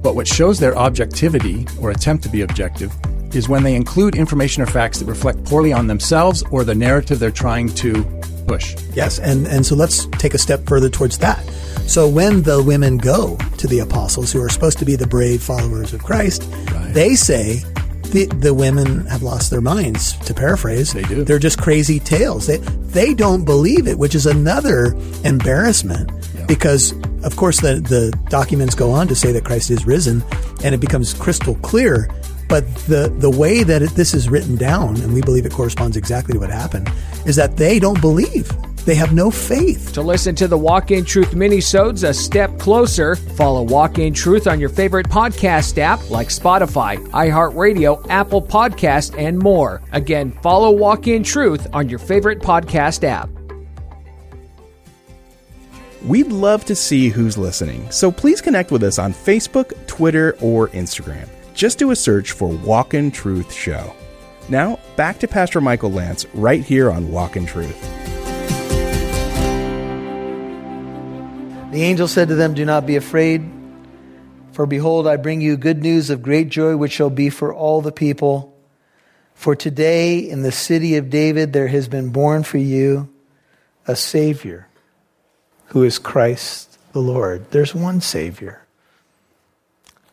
But 0.00 0.14
what 0.14 0.28
shows 0.28 0.60
their 0.60 0.78
objectivity 0.78 1.66
or 1.80 1.90
attempt 1.90 2.22
to 2.22 2.30
be 2.30 2.42
objective 2.42 2.92
is 3.34 3.48
when 3.48 3.64
they 3.64 3.74
include 3.74 4.14
information 4.14 4.62
or 4.62 4.66
facts 4.66 5.00
that 5.00 5.06
reflect 5.06 5.42
poorly 5.46 5.72
on 5.72 5.88
themselves 5.88 6.44
or 6.52 6.62
the 6.62 6.76
narrative 6.76 7.18
they're 7.18 7.32
trying 7.32 7.68
to 7.70 8.04
push. 8.46 8.76
Yes, 8.94 9.18
and, 9.18 9.48
and 9.48 9.66
so 9.66 9.74
let's 9.74 10.06
take 10.18 10.34
a 10.34 10.38
step 10.38 10.64
further 10.64 10.90
towards 10.90 11.18
that. 11.18 11.44
So 11.88 12.08
when 12.08 12.42
the 12.42 12.62
women 12.62 12.98
go 12.98 13.36
to 13.56 13.66
the 13.66 13.80
apostles, 13.80 14.32
who 14.32 14.40
are 14.42 14.48
supposed 14.48 14.78
to 14.78 14.84
be 14.84 14.94
the 14.94 15.08
brave 15.08 15.42
followers 15.42 15.92
of 15.92 16.04
Christ, 16.04 16.48
right. 16.70 16.94
they 16.94 17.16
say, 17.16 17.64
the, 18.12 18.26
the 18.26 18.54
women 18.54 19.06
have 19.06 19.22
lost 19.22 19.50
their 19.50 19.60
minds, 19.60 20.12
to 20.26 20.34
paraphrase. 20.34 20.92
They 20.92 21.02
do. 21.02 21.24
They're 21.24 21.38
just 21.38 21.58
crazy 21.58 21.98
tales. 21.98 22.46
They, 22.46 22.58
they 22.58 23.14
don't 23.14 23.44
believe 23.44 23.86
it, 23.86 23.98
which 23.98 24.14
is 24.14 24.26
another 24.26 24.94
embarrassment 25.24 26.10
yeah. 26.34 26.46
because, 26.46 26.92
of 27.24 27.36
course, 27.36 27.60
the, 27.60 27.80
the 27.80 28.16
documents 28.28 28.74
go 28.74 28.90
on 28.90 29.08
to 29.08 29.14
say 29.14 29.32
that 29.32 29.44
Christ 29.44 29.70
is 29.70 29.86
risen 29.86 30.22
and 30.62 30.74
it 30.74 30.78
becomes 30.78 31.14
crystal 31.14 31.54
clear. 31.56 32.08
But 32.48 32.66
the, 32.86 33.08
the 33.18 33.30
way 33.30 33.62
that 33.62 33.80
it, 33.80 33.90
this 33.92 34.12
is 34.12 34.28
written 34.28 34.56
down, 34.56 34.96
and 35.00 35.14
we 35.14 35.22
believe 35.22 35.46
it 35.46 35.52
corresponds 35.52 35.96
exactly 35.96 36.34
to 36.34 36.38
what 36.38 36.50
happened, 36.50 36.92
is 37.24 37.36
that 37.36 37.56
they 37.56 37.78
don't 37.78 38.00
believe 38.00 38.50
they 38.84 38.94
have 38.94 39.12
no 39.12 39.30
faith. 39.30 39.92
To 39.92 40.02
listen 40.02 40.34
to 40.36 40.48
the 40.48 40.58
Walk 40.58 40.90
in 40.90 41.04
Truth 41.04 41.34
mini-sodes 41.34 42.04
a 42.04 42.12
step 42.12 42.58
closer, 42.58 43.16
follow 43.16 43.62
Walk 43.62 43.98
in 43.98 44.12
Truth 44.12 44.46
on 44.46 44.60
your 44.60 44.68
favorite 44.68 45.08
podcast 45.08 45.78
app 45.78 46.10
like 46.10 46.28
Spotify, 46.28 46.98
iHeartRadio, 47.08 48.06
Apple 48.08 48.42
Podcast, 48.42 49.18
and 49.18 49.38
more. 49.38 49.82
Again, 49.92 50.32
follow 50.42 50.70
Walk 50.70 51.06
in 51.06 51.22
Truth 51.22 51.68
on 51.72 51.88
your 51.88 51.98
favorite 51.98 52.40
podcast 52.40 53.04
app. 53.04 53.28
We'd 56.04 56.32
love 56.32 56.64
to 56.64 56.74
see 56.74 57.10
who's 57.10 57.38
listening, 57.38 57.88
so 57.92 58.10
please 58.10 58.40
connect 58.40 58.72
with 58.72 58.82
us 58.82 58.98
on 58.98 59.12
Facebook, 59.12 59.86
Twitter, 59.86 60.36
or 60.40 60.66
Instagram. 60.70 61.28
Just 61.54 61.78
do 61.78 61.92
a 61.92 61.96
search 61.96 62.32
for 62.32 62.48
Walk 62.48 62.94
in 62.94 63.12
Truth 63.12 63.52
Show. 63.52 63.94
Now, 64.48 64.80
back 64.96 65.20
to 65.20 65.28
Pastor 65.28 65.60
Michael 65.60 65.92
Lance 65.92 66.26
right 66.34 66.64
here 66.64 66.90
on 66.90 67.12
Walk 67.12 67.36
in 67.36 67.46
Truth. 67.46 68.01
The 71.72 71.84
angel 71.84 72.06
said 72.06 72.28
to 72.28 72.34
them, 72.34 72.52
Do 72.52 72.66
not 72.66 72.84
be 72.84 72.96
afraid, 72.96 73.50
for 74.52 74.66
behold, 74.66 75.06
I 75.06 75.16
bring 75.16 75.40
you 75.40 75.56
good 75.56 75.82
news 75.82 76.10
of 76.10 76.20
great 76.20 76.50
joy, 76.50 76.76
which 76.76 76.92
shall 76.92 77.08
be 77.08 77.30
for 77.30 77.54
all 77.54 77.80
the 77.80 77.90
people. 77.90 78.54
For 79.34 79.56
today 79.56 80.18
in 80.18 80.42
the 80.42 80.52
city 80.52 80.96
of 80.96 81.08
David 81.08 81.54
there 81.54 81.68
has 81.68 81.88
been 81.88 82.10
born 82.10 82.42
for 82.42 82.58
you 82.58 83.08
a 83.88 83.96
Savior, 83.96 84.68
who 85.68 85.82
is 85.82 85.98
Christ 85.98 86.78
the 86.92 87.00
Lord. 87.00 87.50
There's 87.52 87.74
one 87.74 88.02
Savior. 88.02 88.66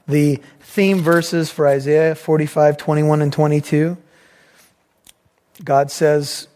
The 0.08 0.39
theme 0.62 1.00
verses 1.00 1.51
for 1.51 1.68
Isaiah 1.68 2.16
45, 2.16 2.78
21, 2.78 3.22
and 3.22 3.34
22. 3.34 3.98
God 5.66 5.92
says 5.92 6.48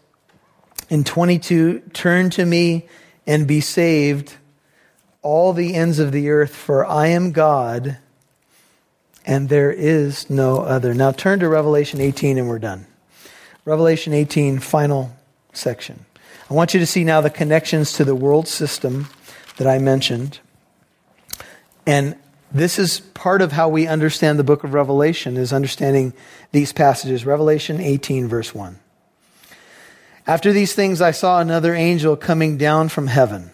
in 0.89 1.03
22, 1.03 1.81
Turn 1.91 2.29
to 2.29 2.45
me 2.45 2.87
and 3.27 3.45
be 3.45 3.59
saved 3.59 4.37
all 5.23 5.53
the 5.53 5.73
ends 5.73 5.97
of 5.97 6.11
the 6.11 6.29
earth, 6.29 6.55
for 6.55 6.85
I 6.85 7.07
am 7.07 7.31
God 7.31 7.97
and 9.25 9.49
there 9.49 9.71
is 9.71 10.29
no 10.29 10.61
other. 10.61 10.93
Now 10.93 11.11
turn 11.11 11.39
to 11.39 11.47
Revelation 11.47 12.01
18 12.01 12.37
and 12.37 12.47
we're 12.47 12.59
done. 12.59 12.85
Revelation 13.65 14.13
18, 14.13 14.59
final 14.59 15.15
section. 15.53 16.05
I 16.49 16.53
want 16.53 16.73
you 16.73 16.79
to 16.79 16.85
see 16.85 17.03
now 17.03 17.21
the 17.21 17.29
connections 17.29 17.93
to 17.93 18.03
the 18.03 18.15
world 18.15 18.47
system 18.47 19.07
that 19.57 19.67
I 19.67 19.79
mentioned. 19.79 20.39
And 21.87 22.17
this 22.51 22.77
is 22.77 22.99
part 22.99 23.41
of 23.41 23.53
how 23.53 23.69
we 23.69 23.87
understand 23.87 24.37
the 24.37 24.43
book 24.43 24.63
of 24.63 24.73
Revelation 24.73 25.37
is 25.37 25.53
understanding 25.53 26.13
these 26.51 26.73
passages. 26.73 27.25
Revelation 27.25 27.79
18 27.79 28.27
verse 28.27 28.53
1. 28.53 28.77
After 30.27 30.53
these 30.53 30.73
things, 30.73 31.01
I 31.01 31.11
saw 31.11 31.39
another 31.39 31.73
angel 31.73 32.15
coming 32.15 32.57
down 32.57 32.89
from 32.89 33.07
heaven, 33.07 33.51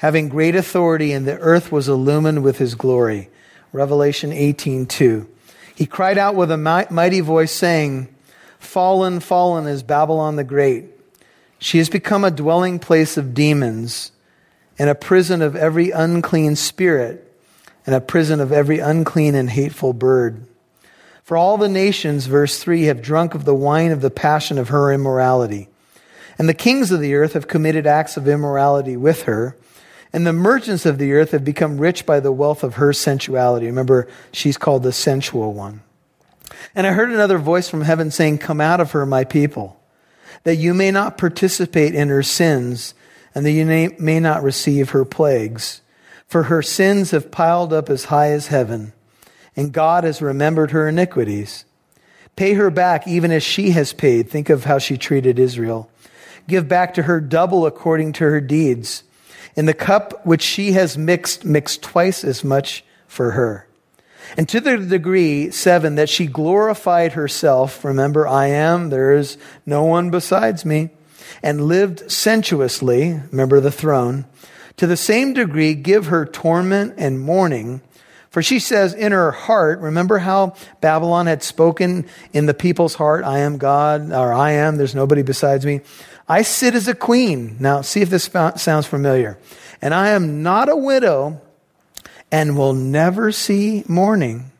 having 0.00 0.30
great 0.30 0.56
authority, 0.56 1.12
and 1.12 1.26
the 1.26 1.38
earth 1.38 1.70
was 1.70 1.86
illumined 1.86 2.42
with 2.42 2.56
his 2.56 2.74
glory. 2.74 3.28
Revelation 3.70 4.32
18:2. 4.32 5.26
He 5.74 5.84
cried 5.84 6.16
out 6.16 6.34
with 6.34 6.50
a 6.50 6.56
mighty 6.90 7.20
voice, 7.20 7.52
saying, 7.52 8.08
Fallen, 8.58 9.20
fallen 9.20 9.66
is 9.66 9.82
Babylon 9.82 10.36
the 10.36 10.44
Great. 10.44 10.86
She 11.58 11.76
has 11.78 11.90
become 11.90 12.24
a 12.24 12.30
dwelling 12.30 12.78
place 12.78 13.18
of 13.18 13.34
demons 13.34 14.12
and 14.78 14.88
a 14.88 14.94
prison 14.94 15.42
of 15.42 15.54
every 15.54 15.90
unclean 15.90 16.56
spirit 16.56 17.30
and 17.84 17.94
a 17.94 18.00
prison 18.00 18.40
of 18.40 18.52
every 18.52 18.78
unclean 18.78 19.34
and 19.34 19.50
hateful 19.50 19.92
bird. 19.92 20.46
For 21.22 21.36
all 21.36 21.58
the 21.58 21.68
nations, 21.68 22.24
verse 22.24 22.58
3, 22.58 22.84
have 22.84 23.02
drunk 23.02 23.34
of 23.34 23.44
the 23.44 23.54
wine 23.54 23.90
of 23.90 24.00
the 24.00 24.10
passion 24.10 24.56
of 24.56 24.68
her 24.68 24.90
immorality. 24.92 25.68
And 26.38 26.48
the 26.48 26.54
kings 26.54 26.90
of 26.90 27.00
the 27.00 27.14
earth 27.14 27.34
have 27.34 27.48
committed 27.48 27.86
acts 27.86 28.16
of 28.16 28.26
immorality 28.26 28.96
with 28.96 29.24
her. 29.24 29.56
And 30.12 30.26
the 30.26 30.32
merchants 30.32 30.86
of 30.86 30.98
the 30.98 31.12
earth 31.12 31.30
have 31.30 31.44
become 31.44 31.78
rich 31.78 32.04
by 32.04 32.20
the 32.20 32.32
wealth 32.32 32.64
of 32.64 32.74
her 32.74 32.92
sensuality. 32.92 33.66
Remember, 33.66 34.08
she's 34.32 34.56
called 34.56 34.82
the 34.82 34.92
sensual 34.92 35.52
one. 35.52 35.82
And 36.74 36.86
I 36.86 36.92
heard 36.92 37.10
another 37.10 37.38
voice 37.38 37.68
from 37.68 37.82
heaven 37.82 38.10
saying, 38.10 38.38
Come 38.38 38.60
out 38.60 38.80
of 38.80 38.92
her, 38.92 39.06
my 39.06 39.24
people, 39.24 39.80
that 40.44 40.56
you 40.56 40.74
may 40.74 40.90
not 40.90 41.18
participate 41.18 41.94
in 41.94 42.08
her 42.08 42.22
sins, 42.22 42.94
and 43.34 43.46
that 43.46 43.52
you 43.52 43.64
may 43.64 44.20
not 44.20 44.42
receive 44.42 44.90
her 44.90 45.04
plagues. 45.04 45.80
For 46.26 46.44
her 46.44 46.62
sins 46.62 47.12
have 47.12 47.30
piled 47.30 47.72
up 47.72 47.88
as 47.88 48.06
high 48.06 48.30
as 48.30 48.48
heaven, 48.48 48.92
and 49.56 49.72
God 49.72 50.04
has 50.04 50.22
remembered 50.22 50.70
her 50.70 50.88
iniquities. 50.88 51.64
Pay 52.36 52.54
her 52.54 52.70
back 52.70 53.06
even 53.06 53.30
as 53.32 53.42
she 53.42 53.70
has 53.70 53.92
paid. 53.92 54.28
Think 54.28 54.48
of 54.48 54.64
how 54.64 54.78
she 54.78 54.96
treated 54.96 55.38
Israel. 55.38 55.90
Give 56.48 56.68
back 56.68 56.94
to 56.94 57.02
her 57.02 57.20
double 57.20 57.66
according 57.66 58.12
to 58.14 58.24
her 58.24 58.40
deeds. 58.40 59.02
In 59.56 59.66
the 59.66 59.74
cup 59.74 60.24
which 60.24 60.42
she 60.42 60.72
has 60.72 60.96
mixed, 60.96 61.44
mix 61.44 61.76
twice 61.76 62.24
as 62.24 62.44
much 62.44 62.84
for 63.06 63.32
her. 63.32 63.66
And 64.36 64.48
to 64.48 64.60
the 64.60 64.78
degree, 64.78 65.50
seven, 65.50 65.96
that 65.96 66.08
she 66.08 66.26
glorified 66.26 67.12
herself, 67.12 67.84
remember, 67.84 68.28
I 68.28 68.46
am, 68.46 68.90
there 68.90 69.12
is 69.12 69.36
no 69.66 69.84
one 69.84 70.10
besides 70.10 70.64
me, 70.64 70.90
and 71.42 71.64
lived 71.64 72.10
sensuously, 72.10 73.20
remember 73.30 73.60
the 73.60 73.72
throne, 73.72 74.26
to 74.76 74.86
the 74.86 74.96
same 74.96 75.34
degree, 75.34 75.74
give 75.74 76.06
her 76.06 76.24
torment 76.24 76.94
and 76.96 77.20
mourning. 77.20 77.82
For 78.30 78.42
she 78.42 78.60
says 78.60 78.94
in 78.94 79.10
her 79.10 79.32
heart, 79.32 79.80
remember 79.80 80.18
how 80.18 80.54
Babylon 80.80 81.26
had 81.26 81.42
spoken 81.42 82.06
in 82.32 82.46
the 82.46 82.54
people's 82.54 82.94
heart, 82.94 83.24
I 83.24 83.40
am 83.40 83.58
God, 83.58 84.12
or 84.12 84.32
I 84.32 84.52
am, 84.52 84.76
there's 84.76 84.94
nobody 84.94 85.22
besides 85.22 85.66
me. 85.66 85.80
I 86.30 86.42
sit 86.42 86.74
as 86.74 86.88
a 86.88 86.94
queen. 86.94 87.56
Now, 87.58 87.80
see 87.80 88.00
if 88.00 88.08
this 88.08 88.30
sounds 88.56 88.86
familiar. 88.86 89.36
And 89.82 89.92
I 89.92 90.10
am 90.10 90.42
not 90.42 90.68
a 90.68 90.76
widow 90.76 91.40
and 92.30 92.56
will 92.56 92.72
never 92.72 93.32
see 93.32 93.84
mourning. 93.88 94.52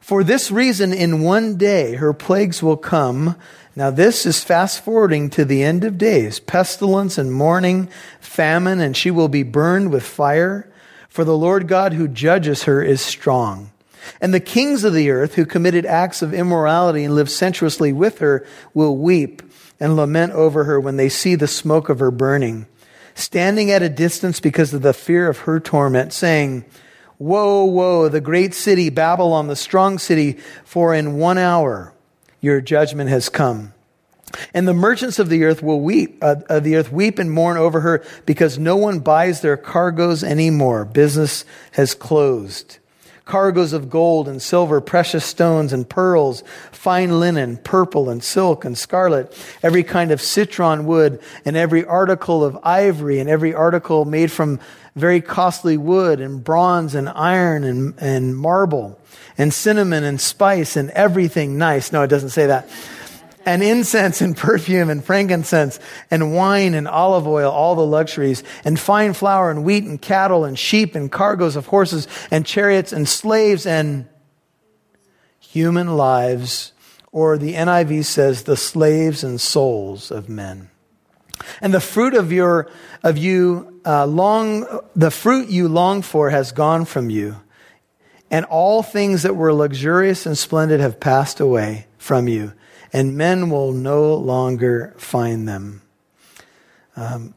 For 0.00 0.22
this 0.22 0.50
reason, 0.50 0.92
in 0.92 1.22
one 1.22 1.56
day 1.56 1.96
her 1.96 2.12
plagues 2.12 2.62
will 2.62 2.76
come 2.76 3.36
now, 3.76 3.90
this 3.90 4.24
is 4.24 4.44
fast 4.44 4.84
forwarding 4.84 5.30
to 5.30 5.44
the 5.44 5.64
end 5.64 5.82
of 5.82 5.98
days 5.98 6.38
pestilence 6.38 7.18
and 7.18 7.32
mourning, 7.32 7.88
famine, 8.20 8.80
and 8.80 8.96
she 8.96 9.10
will 9.10 9.28
be 9.28 9.42
burned 9.42 9.90
with 9.90 10.04
fire. 10.04 10.70
For 11.08 11.24
the 11.24 11.36
Lord 11.36 11.68
God 11.68 11.92
who 11.92 12.08
judges 12.08 12.64
her 12.64 12.82
is 12.82 13.00
strong. 13.00 13.72
And 14.20 14.34
the 14.34 14.40
kings 14.40 14.84
of 14.84 14.92
the 14.92 15.10
earth 15.10 15.34
who 15.34 15.46
committed 15.46 15.86
acts 15.86 16.22
of 16.22 16.34
immorality 16.34 17.04
and 17.04 17.14
lived 17.14 17.30
sensuously 17.30 17.92
with 17.92 18.18
her 18.18 18.46
will 18.74 18.96
weep 18.96 19.42
and 19.80 19.96
lament 19.96 20.32
over 20.32 20.64
her 20.64 20.80
when 20.80 20.96
they 20.96 21.08
see 21.08 21.34
the 21.34 21.48
smoke 21.48 21.88
of 21.88 21.98
her 21.98 22.10
burning, 22.10 22.66
standing 23.14 23.70
at 23.70 23.82
a 23.82 23.88
distance 23.88 24.40
because 24.40 24.72
of 24.72 24.82
the 24.82 24.92
fear 24.92 25.28
of 25.28 25.38
her 25.38 25.60
torment, 25.60 26.12
saying, 26.12 26.64
Woe, 27.18 27.64
woe, 27.64 28.08
the 28.08 28.20
great 28.20 28.54
city, 28.54 28.90
Babylon, 28.90 29.46
the 29.46 29.56
strong 29.56 29.98
city, 29.98 30.38
for 30.64 30.94
in 30.94 31.16
one 31.16 31.38
hour 31.38 31.92
your 32.40 32.60
judgment 32.60 33.08
has 33.10 33.28
come. 33.28 33.72
And 34.52 34.66
the 34.66 34.74
merchants 34.74 35.18
of 35.18 35.28
the 35.28 35.44
earth 35.44 35.62
will 35.62 35.80
weep, 35.80 36.18
uh, 36.22 36.36
uh, 36.48 36.60
the 36.60 36.76
earth 36.76 36.90
weep 36.90 37.18
and 37.18 37.30
mourn 37.30 37.56
over 37.56 37.80
her 37.80 38.04
because 38.26 38.58
no 38.58 38.76
one 38.76 39.00
buys 39.00 39.40
their 39.40 39.56
cargoes 39.56 40.24
anymore. 40.24 40.84
Business 40.84 41.44
has 41.72 41.94
closed. 41.94 42.78
Cargoes 43.24 43.72
of 43.72 43.88
gold 43.88 44.28
and 44.28 44.40
silver, 44.40 44.80
precious 44.80 45.24
stones 45.24 45.72
and 45.72 45.88
pearls, 45.88 46.42
fine 46.72 47.20
linen, 47.20 47.56
purple 47.56 48.10
and 48.10 48.22
silk 48.22 48.64
and 48.64 48.76
scarlet, 48.76 49.34
every 49.62 49.82
kind 49.82 50.10
of 50.10 50.20
citron 50.20 50.84
wood 50.84 51.20
and 51.44 51.56
every 51.56 51.84
article 51.84 52.44
of 52.44 52.58
ivory 52.62 53.20
and 53.20 53.30
every 53.30 53.54
article 53.54 54.04
made 54.04 54.30
from 54.30 54.60
very 54.94 55.20
costly 55.20 55.76
wood 55.76 56.20
and 56.20 56.44
bronze 56.44 56.94
and 56.94 57.08
iron 57.08 57.64
and, 57.64 57.94
and 57.98 58.36
marble 58.36 58.98
and 59.36 59.52
cinnamon 59.52 60.04
and 60.04 60.20
spice 60.20 60.76
and 60.76 60.90
everything 60.90 61.58
nice. 61.58 61.92
No, 61.92 62.02
it 62.02 62.08
doesn't 62.08 62.30
say 62.30 62.46
that. 62.46 62.68
And 63.46 63.62
incense 63.62 64.20
and 64.20 64.36
perfume 64.36 64.90
and 64.90 65.04
frankincense 65.04 65.78
and 66.10 66.34
wine 66.34 66.74
and 66.74 66.88
olive 66.88 67.26
oil, 67.26 67.50
all 67.50 67.74
the 67.74 67.86
luxuries, 67.86 68.42
and 68.64 68.78
fine 68.78 69.12
flour 69.12 69.50
and 69.50 69.64
wheat 69.64 69.84
and 69.84 70.00
cattle 70.00 70.44
and 70.44 70.58
sheep 70.58 70.94
and 70.94 71.10
cargoes 71.10 71.56
of 71.56 71.66
horses 71.66 72.08
and 72.30 72.46
chariots 72.46 72.92
and 72.92 73.08
slaves 73.08 73.66
and 73.66 74.06
human 75.38 75.96
lives, 75.96 76.72
or 77.12 77.38
the 77.38 77.54
NIV 77.54 78.04
says 78.04 78.42
the 78.42 78.56
slaves 78.56 79.22
and 79.22 79.40
souls 79.40 80.10
of 80.10 80.28
men. 80.28 80.70
And 81.60 81.74
the 81.74 81.80
fruit 81.80 82.14
of 82.14 82.32
your, 82.32 82.70
of 83.02 83.18
you, 83.18 83.80
uh, 83.84 84.06
long, 84.06 84.66
the 84.96 85.10
fruit 85.10 85.48
you 85.48 85.68
long 85.68 86.02
for 86.02 86.30
has 86.30 86.52
gone 86.52 86.84
from 86.84 87.10
you 87.10 87.36
and 88.34 88.44
all 88.46 88.82
things 88.82 89.22
that 89.22 89.36
were 89.36 89.52
luxurious 89.52 90.26
and 90.26 90.36
splendid 90.36 90.80
have 90.80 90.98
passed 90.98 91.38
away 91.38 91.86
from 91.98 92.26
you, 92.26 92.52
and 92.94 93.16
men 93.16 93.50
will 93.50 93.72
no 93.72 94.14
longer 94.14 94.94
find 94.96 95.48
them. 95.48 95.82
Um, 96.96 97.34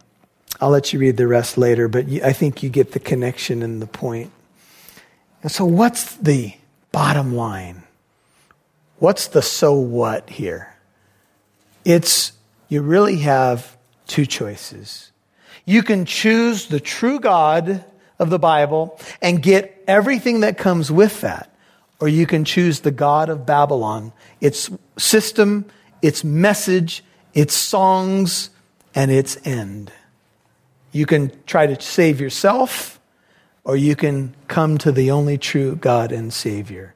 I'll 0.62 0.70
let 0.70 0.94
you 0.94 1.00
read 1.00 1.18
the 1.18 1.28
rest 1.28 1.58
later, 1.58 1.88
but 1.88 2.06
I 2.24 2.32
think 2.32 2.62
you 2.62 2.70
get 2.70 2.92
the 2.92 3.00
connection 3.00 3.64
and 3.64 3.82
the 3.82 3.88
point. 3.88 4.32
And 5.42 5.52
so, 5.52 5.66
what's 5.66 6.16
the 6.16 6.54
bottom 6.92 7.36
line? 7.36 7.84
What's 9.00 9.28
the 9.28 9.42
so 9.42 9.74
what 9.74 10.30
here? 10.30 10.76
It's 11.84 12.34
you 12.70 12.84
really 12.84 13.18
have 13.20 13.78
two 14.06 14.28
choices. 14.28 15.12
You 15.66 15.82
can 15.82 16.06
choose 16.06 16.68
the 16.68 16.80
true 16.80 17.20
God 17.20 17.84
of 18.20 18.30
the 18.30 18.40
Bible 18.40 19.00
and 19.24 19.42
get 19.42 19.84
everything 19.88 20.42
that 20.42 20.60
comes 20.60 20.92
with 20.92 21.22
that. 21.22 21.52
Or 22.00 22.08
you 22.08 22.26
can 22.28 22.46
choose 22.46 22.82
the 22.82 22.92
God 22.92 23.30
of 23.30 23.46
Babylon, 23.46 24.14
its 24.40 24.70
system, 24.98 25.66
its 26.02 26.24
message, 26.24 27.04
its 27.34 27.56
songs, 27.56 28.52
and 28.94 29.12
its 29.12 29.38
end. 29.46 29.92
You 30.92 31.06
can 31.06 31.32
try 31.46 31.68
to 31.68 31.82
save 31.82 32.22
yourself, 32.22 33.00
or 33.64 33.76
you 33.76 33.96
can 33.96 34.36
come 34.48 34.78
to 34.80 34.92
the 34.92 35.12
only 35.12 35.38
true 35.38 35.76
God 35.76 36.12
and 36.12 36.32
Savior. 36.32 36.94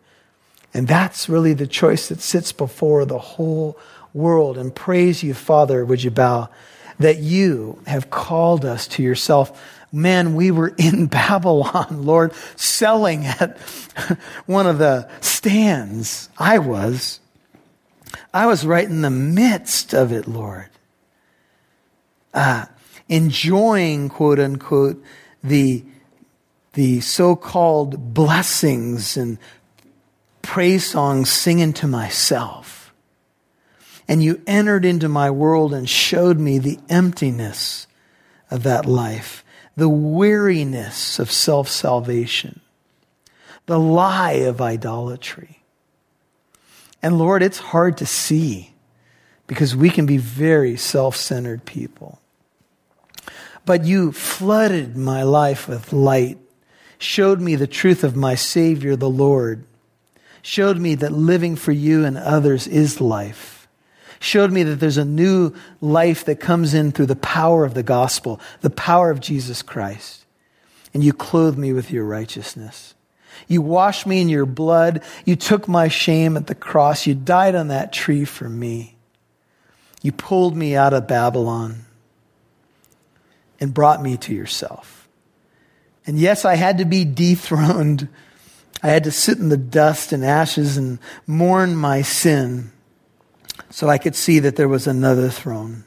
And 0.74 0.88
that's 0.88 1.28
really 1.28 1.54
the 1.54 1.68
choice 1.68 2.08
that 2.10 2.22
sits 2.22 2.52
before 2.52 3.06
the 3.06 3.20
whole 3.20 3.78
world. 4.14 4.58
And 4.58 4.74
praise 4.74 5.22
you, 5.24 5.34
Father, 5.34 5.84
would 5.84 6.04
you 6.04 6.12
bow, 6.12 6.50
that 7.00 7.18
you 7.18 7.82
have 7.88 8.10
called 8.10 8.64
us 8.64 8.88
to 8.88 9.04
yourself 9.04 9.81
man, 9.92 10.36
we 10.36 10.52
were 10.52 10.74
in 10.78 11.06
Babylon, 11.08 12.06
Lord, 12.06 12.34
selling 12.56 13.26
at 13.26 13.58
one 14.46 14.68
of 14.68 14.78
the 14.78 15.10
stands. 15.22 16.30
I 16.38 16.60
was. 16.60 17.20
I 18.34 18.46
was 18.46 18.66
right 18.66 18.86
in 18.86 19.02
the 19.02 19.10
midst 19.10 19.94
of 19.94 20.12
it, 20.12 20.28
Lord. 20.28 20.70
Uh, 22.34 22.66
enjoying, 23.10 24.10
quote 24.10 24.40
unquote, 24.40 25.04
the, 25.44 25.84
the 26.74 27.02
so 27.02 27.36
called 27.36 28.14
blessings 28.14 29.18
and 29.18 29.38
praise 30.42 30.86
songs 30.86 31.30
singing 31.30 31.74
to 31.74 31.88
myself. 31.88 32.94
And 34.08 34.24
you 34.24 34.42
entered 34.48 34.86
into 34.86 35.08
my 35.08 35.30
world 35.30 35.74
and 35.74 35.90
showed 35.90 36.40
me 36.40 36.58
the 36.58 36.80
emptiness 36.90 37.88
of 38.50 38.64
that 38.64 38.86
life 38.86 39.44
the 39.82 39.90
weariness 39.90 41.18
of 41.18 41.32
self 41.32 41.68
salvation, 41.68 42.60
the 43.66 43.80
lie 43.80 44.44
of 44.46 44.62
idolatry. 44.62 45.64
And 47.02 47.18
Lord, 47.18 47.42
it's 47.42 47.58
hard 47.58 47.98
to 47.98 48.06
see 48.06 48.76
because 49.48 49.76
we 49.76 49.90
can 49.90 50.06
be 50.06 50.18
very 50.18 50.78
self 50.78 51.16
centered 51.16 51.66
people. 51.66 52.22
But 53.66 53.84
you 53.84 54.12
flooded 54.12 54.96
my 54.96 55.24
life 55.24 55.68
with 55.68 55.92
light, 55.92 56.38
showed 57.00 57.42
me 57.42 57.56
the 57.56 57.66
truth 57.66 58.04
of 58.04 58.16
my 58.16 58.36
Savior, 58.36 58.96
the 58.96 59.10
Lord, 59.10 59.66
showed 60.44 60.78
me 60.78 60.94
that 60.94 61.12
living 61.12 61.56
for 61.56 61.72
you 61.72 62.06
and 62.06 62.20
others 62.20 62.68
is 62.68 63.02
life 63.02 63.61
showed 64.22 64.52
me 64.52 64.62
that 64.62 64.76
there's 64.76 64.98
a 64.98 65.06
new 65.06 65.54
life 65.82 66.26
that 66.26 66.40
comes 66.40 66.74
in 66.76 66.92
through 66.92 67.08
the 67.08 67.16
power 67.16 67.66
of 67.66 67.74
the 67.74 67.84
gospel, 67.84 68.40
the 68.62 68.70
power 68.70 69.10
of 69.10 69.20
Jesus 69.20 69.62
Christ. 69.64 70.26
And 70.94 71.04
you 71.04 71.12
clothe 71.12 71.58
me 71.58 71.74
with 71.74 71.92
your 71.92 72.06
righteousness. 72.06 72.94
You 73.48 73.64
washed 73.64 74.06
me 74.06 74.22
in 74.22 74.30
your 74.30 74.46
blood. 74.46 75.02
You 75.26 75.36
took 75.36 75.68
my 75.68 75.88
shame 75.88 76.38
at 76.38 76.46
the 76.46 76.56
cross. 76.56 77.08
You 77.08 77.16
died 77.16 77.56
on 77.56 77.70
that 77.70 77.92
tree 77.92 78.24
for 78.24 78.48
me. 78.48 78.96
You 80.04 80.12
pulled 80.12 80.56
me 80.56 80.76
out 80.76 80.94
of 80.94 81.08
Babylon 81.08 81.86
and 83.60 83.74
brought 83.74 84.04
me 84.04 84.18
to 84.18 84.36
yourself. 84.36 85.08
And 86.06 86.20
yes, 86.20 86.46
I 86.46 86.56
had 86.56 86.78
to 86.78 86.86
be 86.86 87.06
dethroned. 87.06 88.08
I 88.84 88.90
had 88.90 89.06
to 89.06 89.12
sit 89.12 89.40
in 89.40 89.50
the 89.50 89.58
dust 89.58 90.12
and 90.12 90.24
ashes 90.24 90.78
and 90.78 91.00
mourn 91.26 91.76
my 91.76 92.04
sin 92.04 92.72
so 93.72 93.90
I 93.90 93.98
could 93.98 94.16
see 94.16 94.40
that 94.40 94.56
there 94.56 94.68
was 94.68 94.86
another 94.86 95.30
throne 95.30 95.86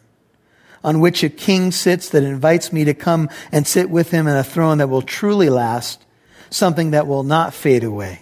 on 0.83 1.01
which 1.01 1.23
a 1.23 1.31
king 1.31 1.73
sits 1.73 2.11
that 2.11 2.23
invites 2.23 2.73
me 2.73 2.85
to 2.85 2.95
come 2.95 3.31
and 3.51 3.67
sit 3.67 3.89
with 3.89 4.11
him 4.11 4.27
in 4.27 4.37
a 4.37 4.45
throne 4.45 4.79
that 4.79 4.89
will 4.89 5.03
truly 5.03 5.49
last, 5.49 6.05
something 6.51 6.91
that 6.91 7.07
will 7.07 7.23
not 7.23 7.55
fade 7.55 7.83
away, 7.83 8.21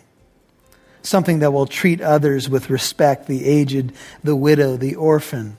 something 1.03 1.41
that 1.41 1.53
will 1.53 1.67
treat 1.67 2.01
others 2.01 2.49
with 2.49 2.71
respect, 2.71 3.27
the 3.27 3.45
aged, 3.45 3.93
the 4.23 4.37
widow, 4.37 4.77
the 4.77 4.95
orphan, 4.95 5.57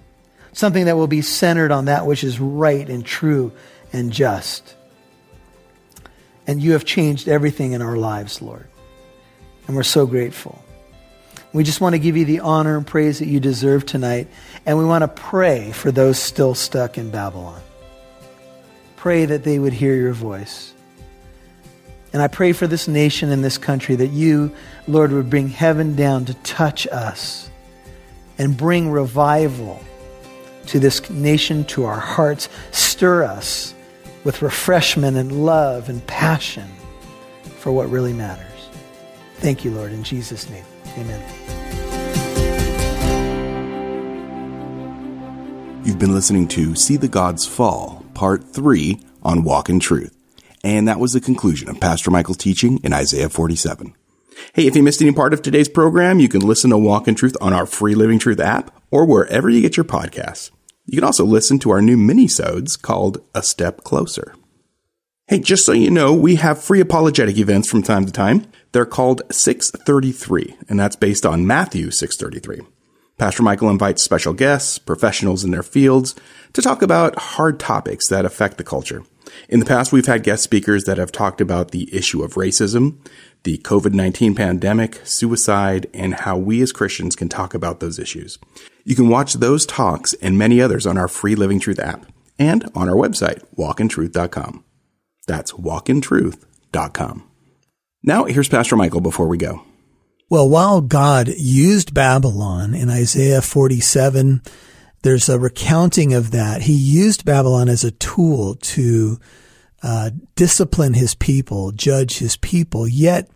something 0.53 0.85
that 0.85 0.95
will 0.95 1.07
be 1.07 1.21
centered 1.21 1.71
on 1.71 1.85
that 1.85 2.05
which 2.05 2.23
is 2.23 2.39
right 2.39 2.89
and 2.89 3.05
true 3.05 3.51
and 3.91 4.13
just. 4.13 4.75
And 6.47 6.61
you 6.61 6.71
have 6.71 6.85
changed 6.85 7.27
everything 7.27 7.73
in 7.73 7.81
our 7.81 7.97
lives, 7.97 8.41
Lord. 8.41 8.67
And 9.67 9.75
we're 9.75 9.83
so 9.83 10.05
grateful. 10.05 10.63
We 11.53 11.63
just 11.63 11.79
want 11.79 11.93
to 11.93 11.99
give 11.99 12.17
you 12.17 12.25
the 12.25 12.39
honor 12.39 12.75
and 12.75 12.85
praise 12.85 13.19
that 13.19 13.27
you 13.27 13.39
deserve 13.39 13.85
tonight. 13.85 14.27
And 14.65 14.77
we 14.77 14.85
want 14.85 15.03
to 15.03 15.07
pray 15.07 15.71
for 15.71 15.91
those 15.91 16.17
still 16.17 16.55
stuck 16.55 16.97
in 16.97 17.11
Babylon. 17.11 17.61
Pray 18.95 19.25
that 19.25 19.43
they 19.43 19.59
would 19.59 19.73
hear 19.73 19.95
your 19.95 20.13
voice. 20.13 20.73
And 22.11 22.21
I 22.21 22.27
pray 22.27 22.53
for 22.53 22.67
this 22.67 22.87
nation 22.87 23.31
and 23.31 23.43
this 23.43 23.57
country 23.57 23.95
that 23.95 24.07
you, 24.07 24.55
Lord, 24.87 25.11
would 25.11 25.29
bring 25.29 25.47
heaven 25.47 25.95
down 25.95 26.25
to 26.25 26.33
touch 26.35 26.87
us 26.87 27.49
and 28.37 28.57
bring 28.57 28.89
revival 28.89 29.79
to 30.67 30.79
this 30.79 31.07
nation, 31.09 31.65
to 31.65 31.85
our 31.85 31.99
hearts. 31.99 32.49
Stir 32.71 33.23
us 33.23 33.75
with 34.23 34.41
refreshment 34.41 35.17
and 35.17 35.45
love 35.45 35.89
and 35.89 36.05
passion 36.07 36.69
for 37.57 37.71
what 37.71 37.89
really 37.89 38.13
matters. 38.13 38.47
Thank 39.35 39.65
you, 39.65 39.71
Lord, 39.71 39.91
in 39.91 40.03
Jesus' 40.03 40.49
name. 40.49 40.63
Amen. 40.97 41.21
You've 45.85 45.99
been 45.99 46.13
listening 46.13 46.47
to 46.49 46.75
See 46.75 46.95
the 46.95 47.07
Gods 47.07 47.45
Fall, 47.45 48.05
Part 48.13 48.43
3 48.45 48.99
on 49.21 49.43
Walk 49.43 49.69
in 49.69 49.79
Truth. 49.79 50.15
And 50.63 50.87
that 50.87 50.99
was 50.99 51.11
the 51.11 51.19
conclusion 51.19 51.67
of 51.67 51.81
Pastor 51.81 52.09
Michael's 52.09 52.37
teaching 52.37 52.79
in 52.83 52.93
Isaiah 52.93 53.27
47. 53.27 53.93
Hey, 54.53 54.65
if 54.65 54.75
you 54.75 54.83
missed 54.83 55.01
any 55.01 55.11
part 55.11 55.33
of 55.33 55.41
today's 55.41 55.67
program, 55.67 56.19
you 56.19 56.29
can 56.29 56.41
listen 56.41 56.69
to 56.69 56.77
Walk 56.77 57.07
in 57.07 57.15
Truth 57.15 57.35
on 57.41 57.53
our 57.53 57.65
free 57.65 57.95
Living 57.95 58.17
Truth 58.17 58.39
app 58.39 58.73
or 58.91 59.05
wherever 59.05 59.49
you 59.49 59.61
get 59.61 59.75
your 59.75 59.83
podcasts. 59.83 60.51
You 60.85 60.97
can 60.97 61.03
also 61.03 61.25
listen 61.25 61.59
to 61.59 61.71
our 61.71 61.81
new 61.81 61.97
mini-sodes 61.97 62.77
called 62.77 63.21
A 63.35 63.43
Step 63.43 63.83
Closer. 63.83 64.35
Hey, 65.27 65.39
just 65.39 65.65
so 65.65 65.71
you 65.71 65.89
know, 65.89 66.13
we 66.13 66.35
have 66.35 66.63
free 66.63 66.79
apologetic 66.79 67.37
events 67.37 67.69
from 67.69 67.83
time 67.83 68.05
to 68.05 68.11
time. 68.11 68.45
They're 68.73 68.85
called 68.85 69.21
633, 69.31 70.57
and 70.67 70.79
that's 70.79 70.95
based 70.95 71.25
on 71.25 71.47
Matthew 71.47 71.91
633. 71.91 72.65
Pastor 73.17 73.43
Michael 73.43 73.69
invites 73.69 74.01
special 74.01 74.33
guests, 74.33 74.79
professionals 74.79 75.43
in 75.43 75.51
their 75.51 75.63
fields, 75.63 76.15
to 76.53 76.61
talk 76.61 76.81
about 76.81 77.17
hard 77.17 77.59
topics 77.59 78.07
that 78.07 78.25
affect 78.25 78.57
the 78.57 78.63
culture. 78.63 79.03
In 79.47 79.59
the 79.59 79.65
past, 79.65 79.91
we've 79.91 80.07
had 80.07 80.23
guest 80.23 80.43
speakers 80.43 80.85
that 80.85 80.97
have 80.97 81.11
talked 81.11 81.39
about 81.39 81.69
the 81.69 81.95
issue 81.95 82.23
of 82.23 82.33
racism, 82.33 82.97
the 83.43 83.59
COVID-19 83.59 84.35
pandemic, 84.35 85.01
suicide, 85.03 85.87
and 85.93 86.15
how 86.15 86.35
we 86.35 86.61
as 86.61 86.71
Christians 86.71 87.15
can 87.15 87.29
talk 87.29 87.53
about 87.53 87.79
those 87.79 87.99
issues. 87.99 88.39
You 88.83 88.95
can 88.95 89.07
watch 89.07 89.35
those 89.35 89.67
talks 89.67 90.15
and 90.15 90.37
many 90.37 90.59
others 90.59 90.87
on 90.87 90.97
our 90.97 91.07
free 91.07 91.35
Living 91.35 91.59
Truth 91.59 91.79
app 91.79 92.07
and 92.39 92.69
on 92.73 92.89
our 92.89 92.95
website, 92.95 93.43
walkintruth.com. 93.55 94.63
That's 95.27 95.51
walkintruth.com. 95.53 97.29
Now, 98.03 98.25
here's 98.25 98.49
Pastor 98.49 98.75
Michael 98.75 99.01
before 99.01 99.27
we 99.27 99.37
go. 99.37 99.63
Well, 100.29 100.49
while 100.49 100.81
God 100.81 101.29
used 101.29 101.93
Babylon 101.93 102.73
in 102.73 102.89
Isaiah 102.89 103.41
47, 103.41 104.41
there's 105.03 105.29
a 105.29 105.39
recounting 105.39 106.13
of 106.13 106.31
that. 106.31 106.63
He 106.63 106.73
used 106.73 107.23
Babylon 107.23 107.69
as 107.69 107.83
a 107.83 107.91
tool 107.91 108.55
to 108.55 109.19
uh, 109.81 110.11
discipline 110.35 110.95
his 110.95 111.15
people, 111.15 111.71
judge 111.71 112.17
his 112.17 112.35
people. 112.37 112.87
Yet 112.87 113.29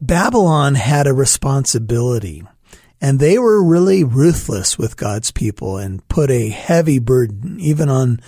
Babylon 0.00 0.74
had 0.74 1.06
a 1.06 1.14
responsibility 1.14 2.42
and 3.00 3.18
they 3.18 3.38
were 3.38 3.62
really 3.62 4.04
ruthless 4.04 4.78
with 4.78 4.96
God's 4.96 5.30
people 5.30 5.76
and 5.76 6.06
put 6.08 6.30
a 6.30 6.48
heavy 6.48 6.98
burden 6.98 7.58
even 7.60 7.88
on 7.88 8.20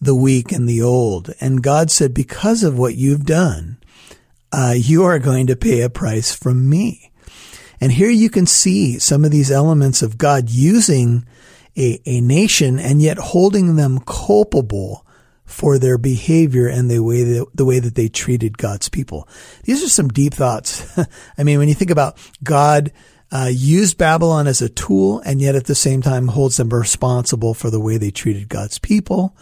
the 0.00 0.14
weak 0.14 0.52
and 0.52 0.68
the 0.68 0.82
old. 0.82 1.32
And 1.40 1.62
God 1.62 1.90
said, 1.90 2.14
because 2.14 2.62
of 2.62 2.78
what 2.78 2.96
you've 2.96 3.24
done, 3.24 3.79
uh, 4.52 4.74
you 4.76 5.04
are 5.04 5.18
going 5.18 5.46
to 5.48 5.56
pay 5.56 5.80
a 5.82 5.90
price 5.90 6.34
from 6.34 6.68
me. 6.68 7.12
And 7.80 7.92
here 7.92 8.10
you 8.10 8.28
can 8.28 8.46
see 8.46 8.98
some 8.98 9.24
of 9.24 9.30
these 9.30 9.50
elements 9.50 10.02
of 10.02 10.18
God 10.18 10.50
using 10.50 11.26
a, 11.76 12.00
a 12.04 12.20
nation 12.20 12.78
and 12.78 13.00
yet 13.00 13.16
holding 13.18 13.76
them 13.76 14.00
culpable 14.00 15.06
for 15.44 15.78
their 15.78 15.98
behavior 15.98 16.68
and 16.68 16.90
the 16.90 17.02
way 17.02 17.22
that, 17.22 17.46
the 17.54 17.64
way 17.64 17.80
that 17.80 17.94
they 17.94 18.08
treated 18.08 18.58
God's 18.58 18.88
people. 18.88 19.28
These 19.64 19.82
are 19.82 19.88
some 19.88 20.08
deep 20.08 20.34
thoughts. 20.34 20.98
I 21.38 21.42
mean, 21.42 21.58
when 21.58 21.68
you 21.68 21.74
think 21.74 21.90
about 21.90 22.18
God 22.42 22.92
uh, 23.32 23.50
used 23.50 23.96
Babylon 23.96 24.46
as 24.46 24.60
a 24.60 24.68
tool 24.68 25.20
and 25.20 25.40
yet 25.40 25.54
at 25.54 25.66
the 25.66 25.74
same 25.74 26.02
time 26.02 26.28
holds 26.28 26.56
them 26.56 26.68
responsible 26.70 27.54
for 27.54 27.70
the 27.70 27.80
way 27.80 27.96
they 27.96 28.10
treated 28.10 28.48
God's 28.48 28.78
people. 28.78 29.36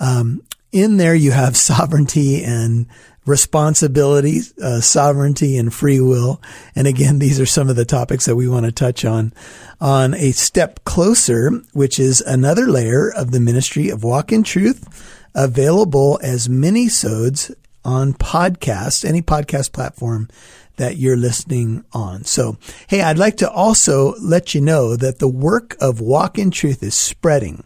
Um, 0.00 0.42
in 0.70 0.96
there, 0.96 1.14
you 1.14 1.30
have 1.30 1.56
sovereignty 1.70 2.44
and 2.44 2.86
responsibility, 3.24 4.40
uh, 4.60 4.80
sovereignty 4.80 5.56
and 5.56 5.72
free 5.72 6.00
will. 6.00 6.40
And 6.74 6.86
again, 6.86 7.18
these 7.18 7.38
are 7.38 7.46
some 7.46 7.68
of 7.68 7.76
the 7.76 7.84
topics 7.84 8.26
that 8.26 8.36
we 8.36 8.48
want 8.48 8.66
to 8.66 8.72
touch 8.72 9.04
on 9.04 9.32
on 9.80 10.14
a 10.14 10.32
step 10.32 10.84
closer, 10.84 11.50
which 11.72 11.98
is 11.98 12.20
another 12.20 12.66
layer 12.66 13.12
of 13.12 13.30
the 13.30 13.40
ministry 13.40 13.90
of 13.90 14.04
walk 14.04 14.32
in 14.32 14.42
truth 14.42 14.88
available 15.34 16.20
as 16.22 16.48
mini-sodes 16.48 17.52
on 17.84 18.12
podcast, 18.12 19.04
any 19.04 19.22
podcast 19.22 19.72
platform 19.72 20.28
that 20.76 20.96
you're 20.96 21.16
listening 21.16 21.84
on. 21.92 22.24
So, 22.24 22.56
hey, 22.88 23.02
I'd 23.02 23.18
like 23.18 23.36
to 23.38 23.50
also 23.50 24.14
let 24.20 24.54
you 24.54 24.60
know 24.60 24.96
that 24.96 25.18
the 25.18 25.28
work 25.28 25.76
of 25.80 26.00
Walk 26.00 26.38
in 26.38 26.50
Truth 26.50 26.82
is 26.82 26.94
spreading, 26.94 27.64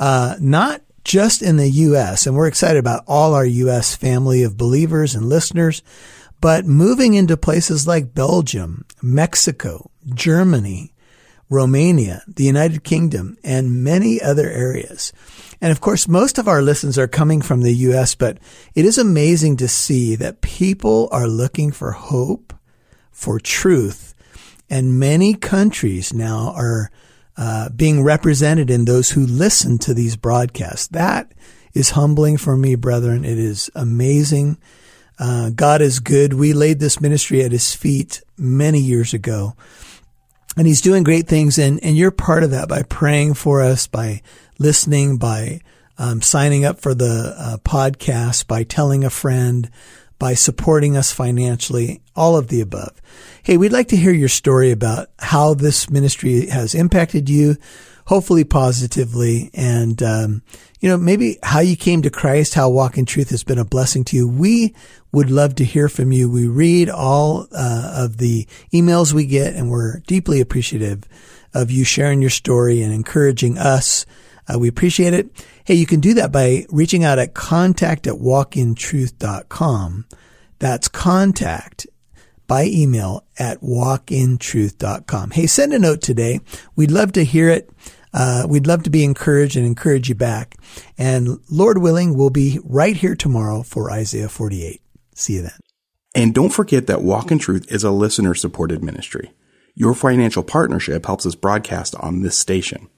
uh, 0.00 0.36
not 0.40 0.82
just 1.08 1.40
in 1.40 1.56
the 1.56 1.70
U.S., 1.70 2.26
and 2.26 2.36
we're 2.36 2.46
excited 2.46 2.78
about 2.78 3.02
all 3.08 3.32
our 3.32 3.46
U.S. 3.46 3.96
family 3.96 4.42
of 4.42 4.58
believers 4.58 5.14
and 5.14 5.26
listeners, 5.26 5.82
but 6.38 6.66
moving 6.66 7.14
into 7.14 7.34
places 7.34 7.88
like 7.88 8.14
Belgium, 8.14 8.84
Mexico, 9.00 9.90
Germany, 10.12 10.92
Romania, 11.48 12.22
the 12.28 12.44
United 12.44 12.84
Kingdom, 12.84 13.38
and 13.42 13.82
many 13.82 14.20
other 14.20 14.50
areas. 14.50 15.14
And 15.62 15.72
of 15.72 15.80
course, 15.80 16.06
most 16.06 16.36
of 16.36 16.46
our 16.46 16.60
listens 16.60 16.98
are 16.98 17.08
coming 17.08 17.40
from 17.40 17.62
the 17.62 17.72
U.S., 17.72 18.14
but 18.14 18.36
it 18.74 18.84
is 18.84 18.98
amazing 18.98 19.56
to 19.56 19.66
see 19.66 20.14
that 20.16 20.42
people 20.42 21.08
are 21.10 21.26
looking 21.26 21.72
for 21.72 21.92
hope, 21.92 22.52
for 23.10 23.40
truth, 23.40 24.14
and 24.68 25.00
many 25.00 25.32
countries 25.32 26.12
now 26.12 26.52
are 26.54 26.90
uh, 27.38 27.68
being 27.70 28.02
represented 28.02 28.68
in 28.68 28.84
those 28.84 29.10
who 29.10 29.24
listen 29.24 29.78
to 29.78 29.94
these 29.94 30.16
broadcasts. 30.16 30.88
That 30.88 31.32
is 31.72 31.90
humbling 31.90 32.36
for 32.36 32.56
me, 32.56 32.74
brethren. 32.74 33.24
It 33.24 33.38
is 33.38 33.70
amazing. 33.76 34.58
Uh, 35.20 35.50
God 35.50 35.80
is 35.80 36.00
good. 36.00 36.34
We 36.34 36.52
laid 36.52 36.80
this 36.80 37.00
ministry 37.00 37.42
at 37.44 37.52
his 37.52 37.74
feet 37.74 38.22
many 38.36 38.80
years 38.80 39.14
ago. 39.14 39.54
And 40.56 40.66
he's 40.66 40.80
doing 40.80 41.04
great 41.04 41.28
things. 41.28 41.58
And, 41.58 41.82
and 41.84 41.96
you're 41.96 42.10
part 42.10 42.42
of 42.42 42.50
that 42.50 42.68
by 42.68 42.82
praying 42.82 43.34
for 43.34 43.62
us, 43.62 43.86
by 43.86 44.22
listening, 44.58 45.16
by 45.16 45.60
um, 45.96 46.20
signing 46.20 46.64
up 46.64 46.80
for 46.80 46.94
the 46.94 47.34
uh, 47.38 47.56
podcast, 47.58 48.48
by 48.48 48.64
telling 48.64 49.04
a 49.04 49.10
friend, 49.10 49.70
by 50.18 50.34
supporting 50.34 50.96
us 50.96 51.12
financially, 51.12 52.00
all 52.16 52.36
of 52.36 52.48
the 52.48 52.60
above. 52.60 53.00
Hey, 53.42 53.56
we'd 53.56 53.72
like 53.72 53.88
to 53.88 53.96
hear 53.96 54.12
your 54.12 54.28
story 54.28 54.70
about 54.70 55.08
how 55.18 55.54
this 55.54 55.88
ministry 55.88 56.46
has 56.48 56.74
impacted 56.74 57.28
you. 57.28 57.56
hopefully 58.08 58.42
positively. 58.42 59.50
And, 59.52 60.02
um, 60.02 60.42
you 60.80 60.88
know, 60.88 60.96
maybe 60.96 61.38
how 61.42 61.60
you 61.60 61.76
came 61.76 62.00
to 62.02 62.10
Christ, 62.10 62.54
how 62.54 62.70
Walk 62.70 62.96
in 62.96 63.04
Truth 63.04 63.28
has 63.28 63.44
been 63.44 63.58
a 63.58 63.66
blessing 63.66 64.02
to 64.04 64.16
you. 64.16 64.26
We 64.26 64.74
would 65.12 65.30
love 65.30 65.56
to 65.56 65.64
hear 65.64 65.90
from 65.90 66.10
you. 66.10 66.30
We 66.30 66.46
read 66.46 66.88
all 66.88 67.46
uh, 67.52 67.92
of 67.96 68.16
the 68.16 68.48
emails 68.72 69.12
we 69.12 69.26
get, 69.26 69.54
and 69.54 69.70
we're 69.70 69.98
deeply 70.06 70.40
appreciative 70.40 71.02
of 71.52 71.70
you 71.70 71.84
sharing 71.84 72.22
your 72.22 72.30
story 72.30 72.80
and 72.80 72.94
encouraging 72.94 73.58
us. 73.58 74.06
Uh, 74.48 74.58
we 74.58 74.68
appreciate 74.68 75.14
it. 75.14 75.30
Hey, 75.64 75.74
you 75.74 75.86
can 75.86 76.00
do 76.00 76.14
that 76.14 76.32
by 76.32 76.66
reaching 76.70 77.04
out 77.04 77.18
at 77.18 77.34
contact 77.34 78.06
at 78.06 78.14
walkintruth.com. 78.14 80.06
That's 80.58 80.88
contact 80.88 81.86
by 82.46 82.64
email 82.64 83.24
at 83.38 83.60
walkintruth.com. 83.60 85.30
Hey, 85.30 85.46
send 85.46 85.72
a 85.72 85.78
note 85.78 86.00
today. 86.00 86.40
We'd 86.74 86.90
love 86.90 87.12
to 87.12 87.24
hear 87.24 87.50
it. 87.50 87.70
Uh, 88.12 88.46
we'd 88.48 88.66
love 88.66 88.82
to 88.84 88.90
be 88.90 89.04
encouraged 89.04 89.56
and 89.56 89.66
encourage 89.66 90.08
you 90.08 90.14
back. 90.14 90.56
And 90.96 91.38
Lord 91.50 91.78
willing, 91.78 92.16
we'll 92.16 92.30
be 92.30 92.58
right 92.64 92.96
here 92.96 93.14
tomorrow 93.14 93.62
for 93.62 93.90
Isaiah 93.90 94.30
48. 94.30 94.80
See 95.14 95.34
you 95.34 95.42
then. 95.42 95.58
And 96.14 96.34
don't 96.34 96.48
forget 96.48 96.86
that 96.86 97.02
Walk 97.02 97.30
in 97.30 97.38
Truth 97.38 97.70
is 97.70 97.84
a 97.84 97.90
listener 97.90 98.34
supported 98.34 98.82
ministry. 98.82 99.30
Your 99.74 99.94
financial 99.94 100.42
partnership 100.42 101.06
helps 101.06 101.26
us 101.26 101.34
broadcast 101.34 101.94
on 101.96 102.22
this 102.22 102.36
station. 102.36 102.88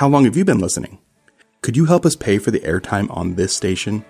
How 0.00 0.08
long 0.08 0.24
have 0.24 0.34
you 0.34 0.46
been 0.46 0.60
listening? 0.60 0.98
Could 1.60 1.76
you 1.76 1.84
help 1.84 2.06
us 2.06 2.16
pay 2.16 2.38
for 2.38 2.50
the 2.50 2.60
airtime 2.60 3.14
on 3.14 3.34
this 3.34 3.52
station? 3.54 4.02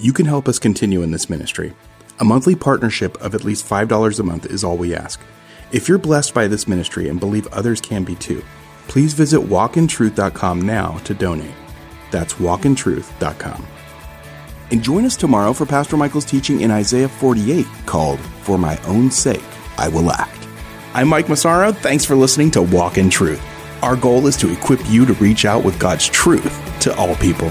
You 0.00 0.12
can 0.12 0.26
help 0.26 0.48
us 0.48 0.58
continue 0.58 1.02
in 1.02 1.12
this 1.12 1.30
ministry. 1.30 1.72
A 2.18 2.24
monthly 2.24 2.56
partnership 2.56 3.16
of 3.22 3.32
at 3.36 3.44
least 3.44 3.64
$5 3.64 4.18
a 4.18 4.22
month 4.24 4.46
is 4.46 4.64
all 4.64 4.76
we 4.76 4.92
ask. 4.92 5.20
If 5.70 5.88
you're 5.88 5.98
blessed 5.98 6.34
by 6.34 6.48
this 6.48 6.66
ministry 6.66 7.08
and 7.08 7.20
believe 7.20 7.46
others 7.52 7.80
can 7.80 8.02
be 8.02 8.16
too, 8.16 8.42
please 8.88 9.12
visit 9.12 9.38
walkintruth.com 9.38 10.62
now 10.62 10.98
to 11.04 11.14
donate. 11.14 11.54
That's 12.10 12.34
walkintruth.com. 12.34 13.64
And 14.72 14.82
join 14.82 15.04
us 15.04 15.14
tomorrow 15.14 15.52
for 15.52 15.64
Pastor 15.64 15.96
Michael's 15.96 16.24
teaching 16.24 16.62
in 16.62 16.72
Isaiah 16.72 17.08
48 17.08 17.68
called 17.86 18.18
For 18.18 18.58
My 18.58 18.76
Own 18.78 19.12
Sake 19.12 19.44
I 19.78 19.86
Will 19.90 20.10
Act. 20.10 20.48
I'm 20.92 21.06
Mike 21.06 21.28
Massaro. 21.28 21.70
Thanks 21.70 22.04
for 22.04 22.16
listening 22.16 22.50
to 22.50 22.62
Walk 22.62 22.98
in 22.98 23.08
Truth. 23.08 23.46
Our 23.82 23.96
goal 23.96 24.26
is 24.26 24.36
to 24.38 24.52
equip 24.52 24.80
you 24.90 25.06
to 25.06 25.14
reach 25.14 25.46
out 25.46 25.64
with 25.64 25.78
God's 25.78 26.06
truth 26.06 26.52
to 26.80 26.94
all 26.96 27.14
people. 27.16 27.50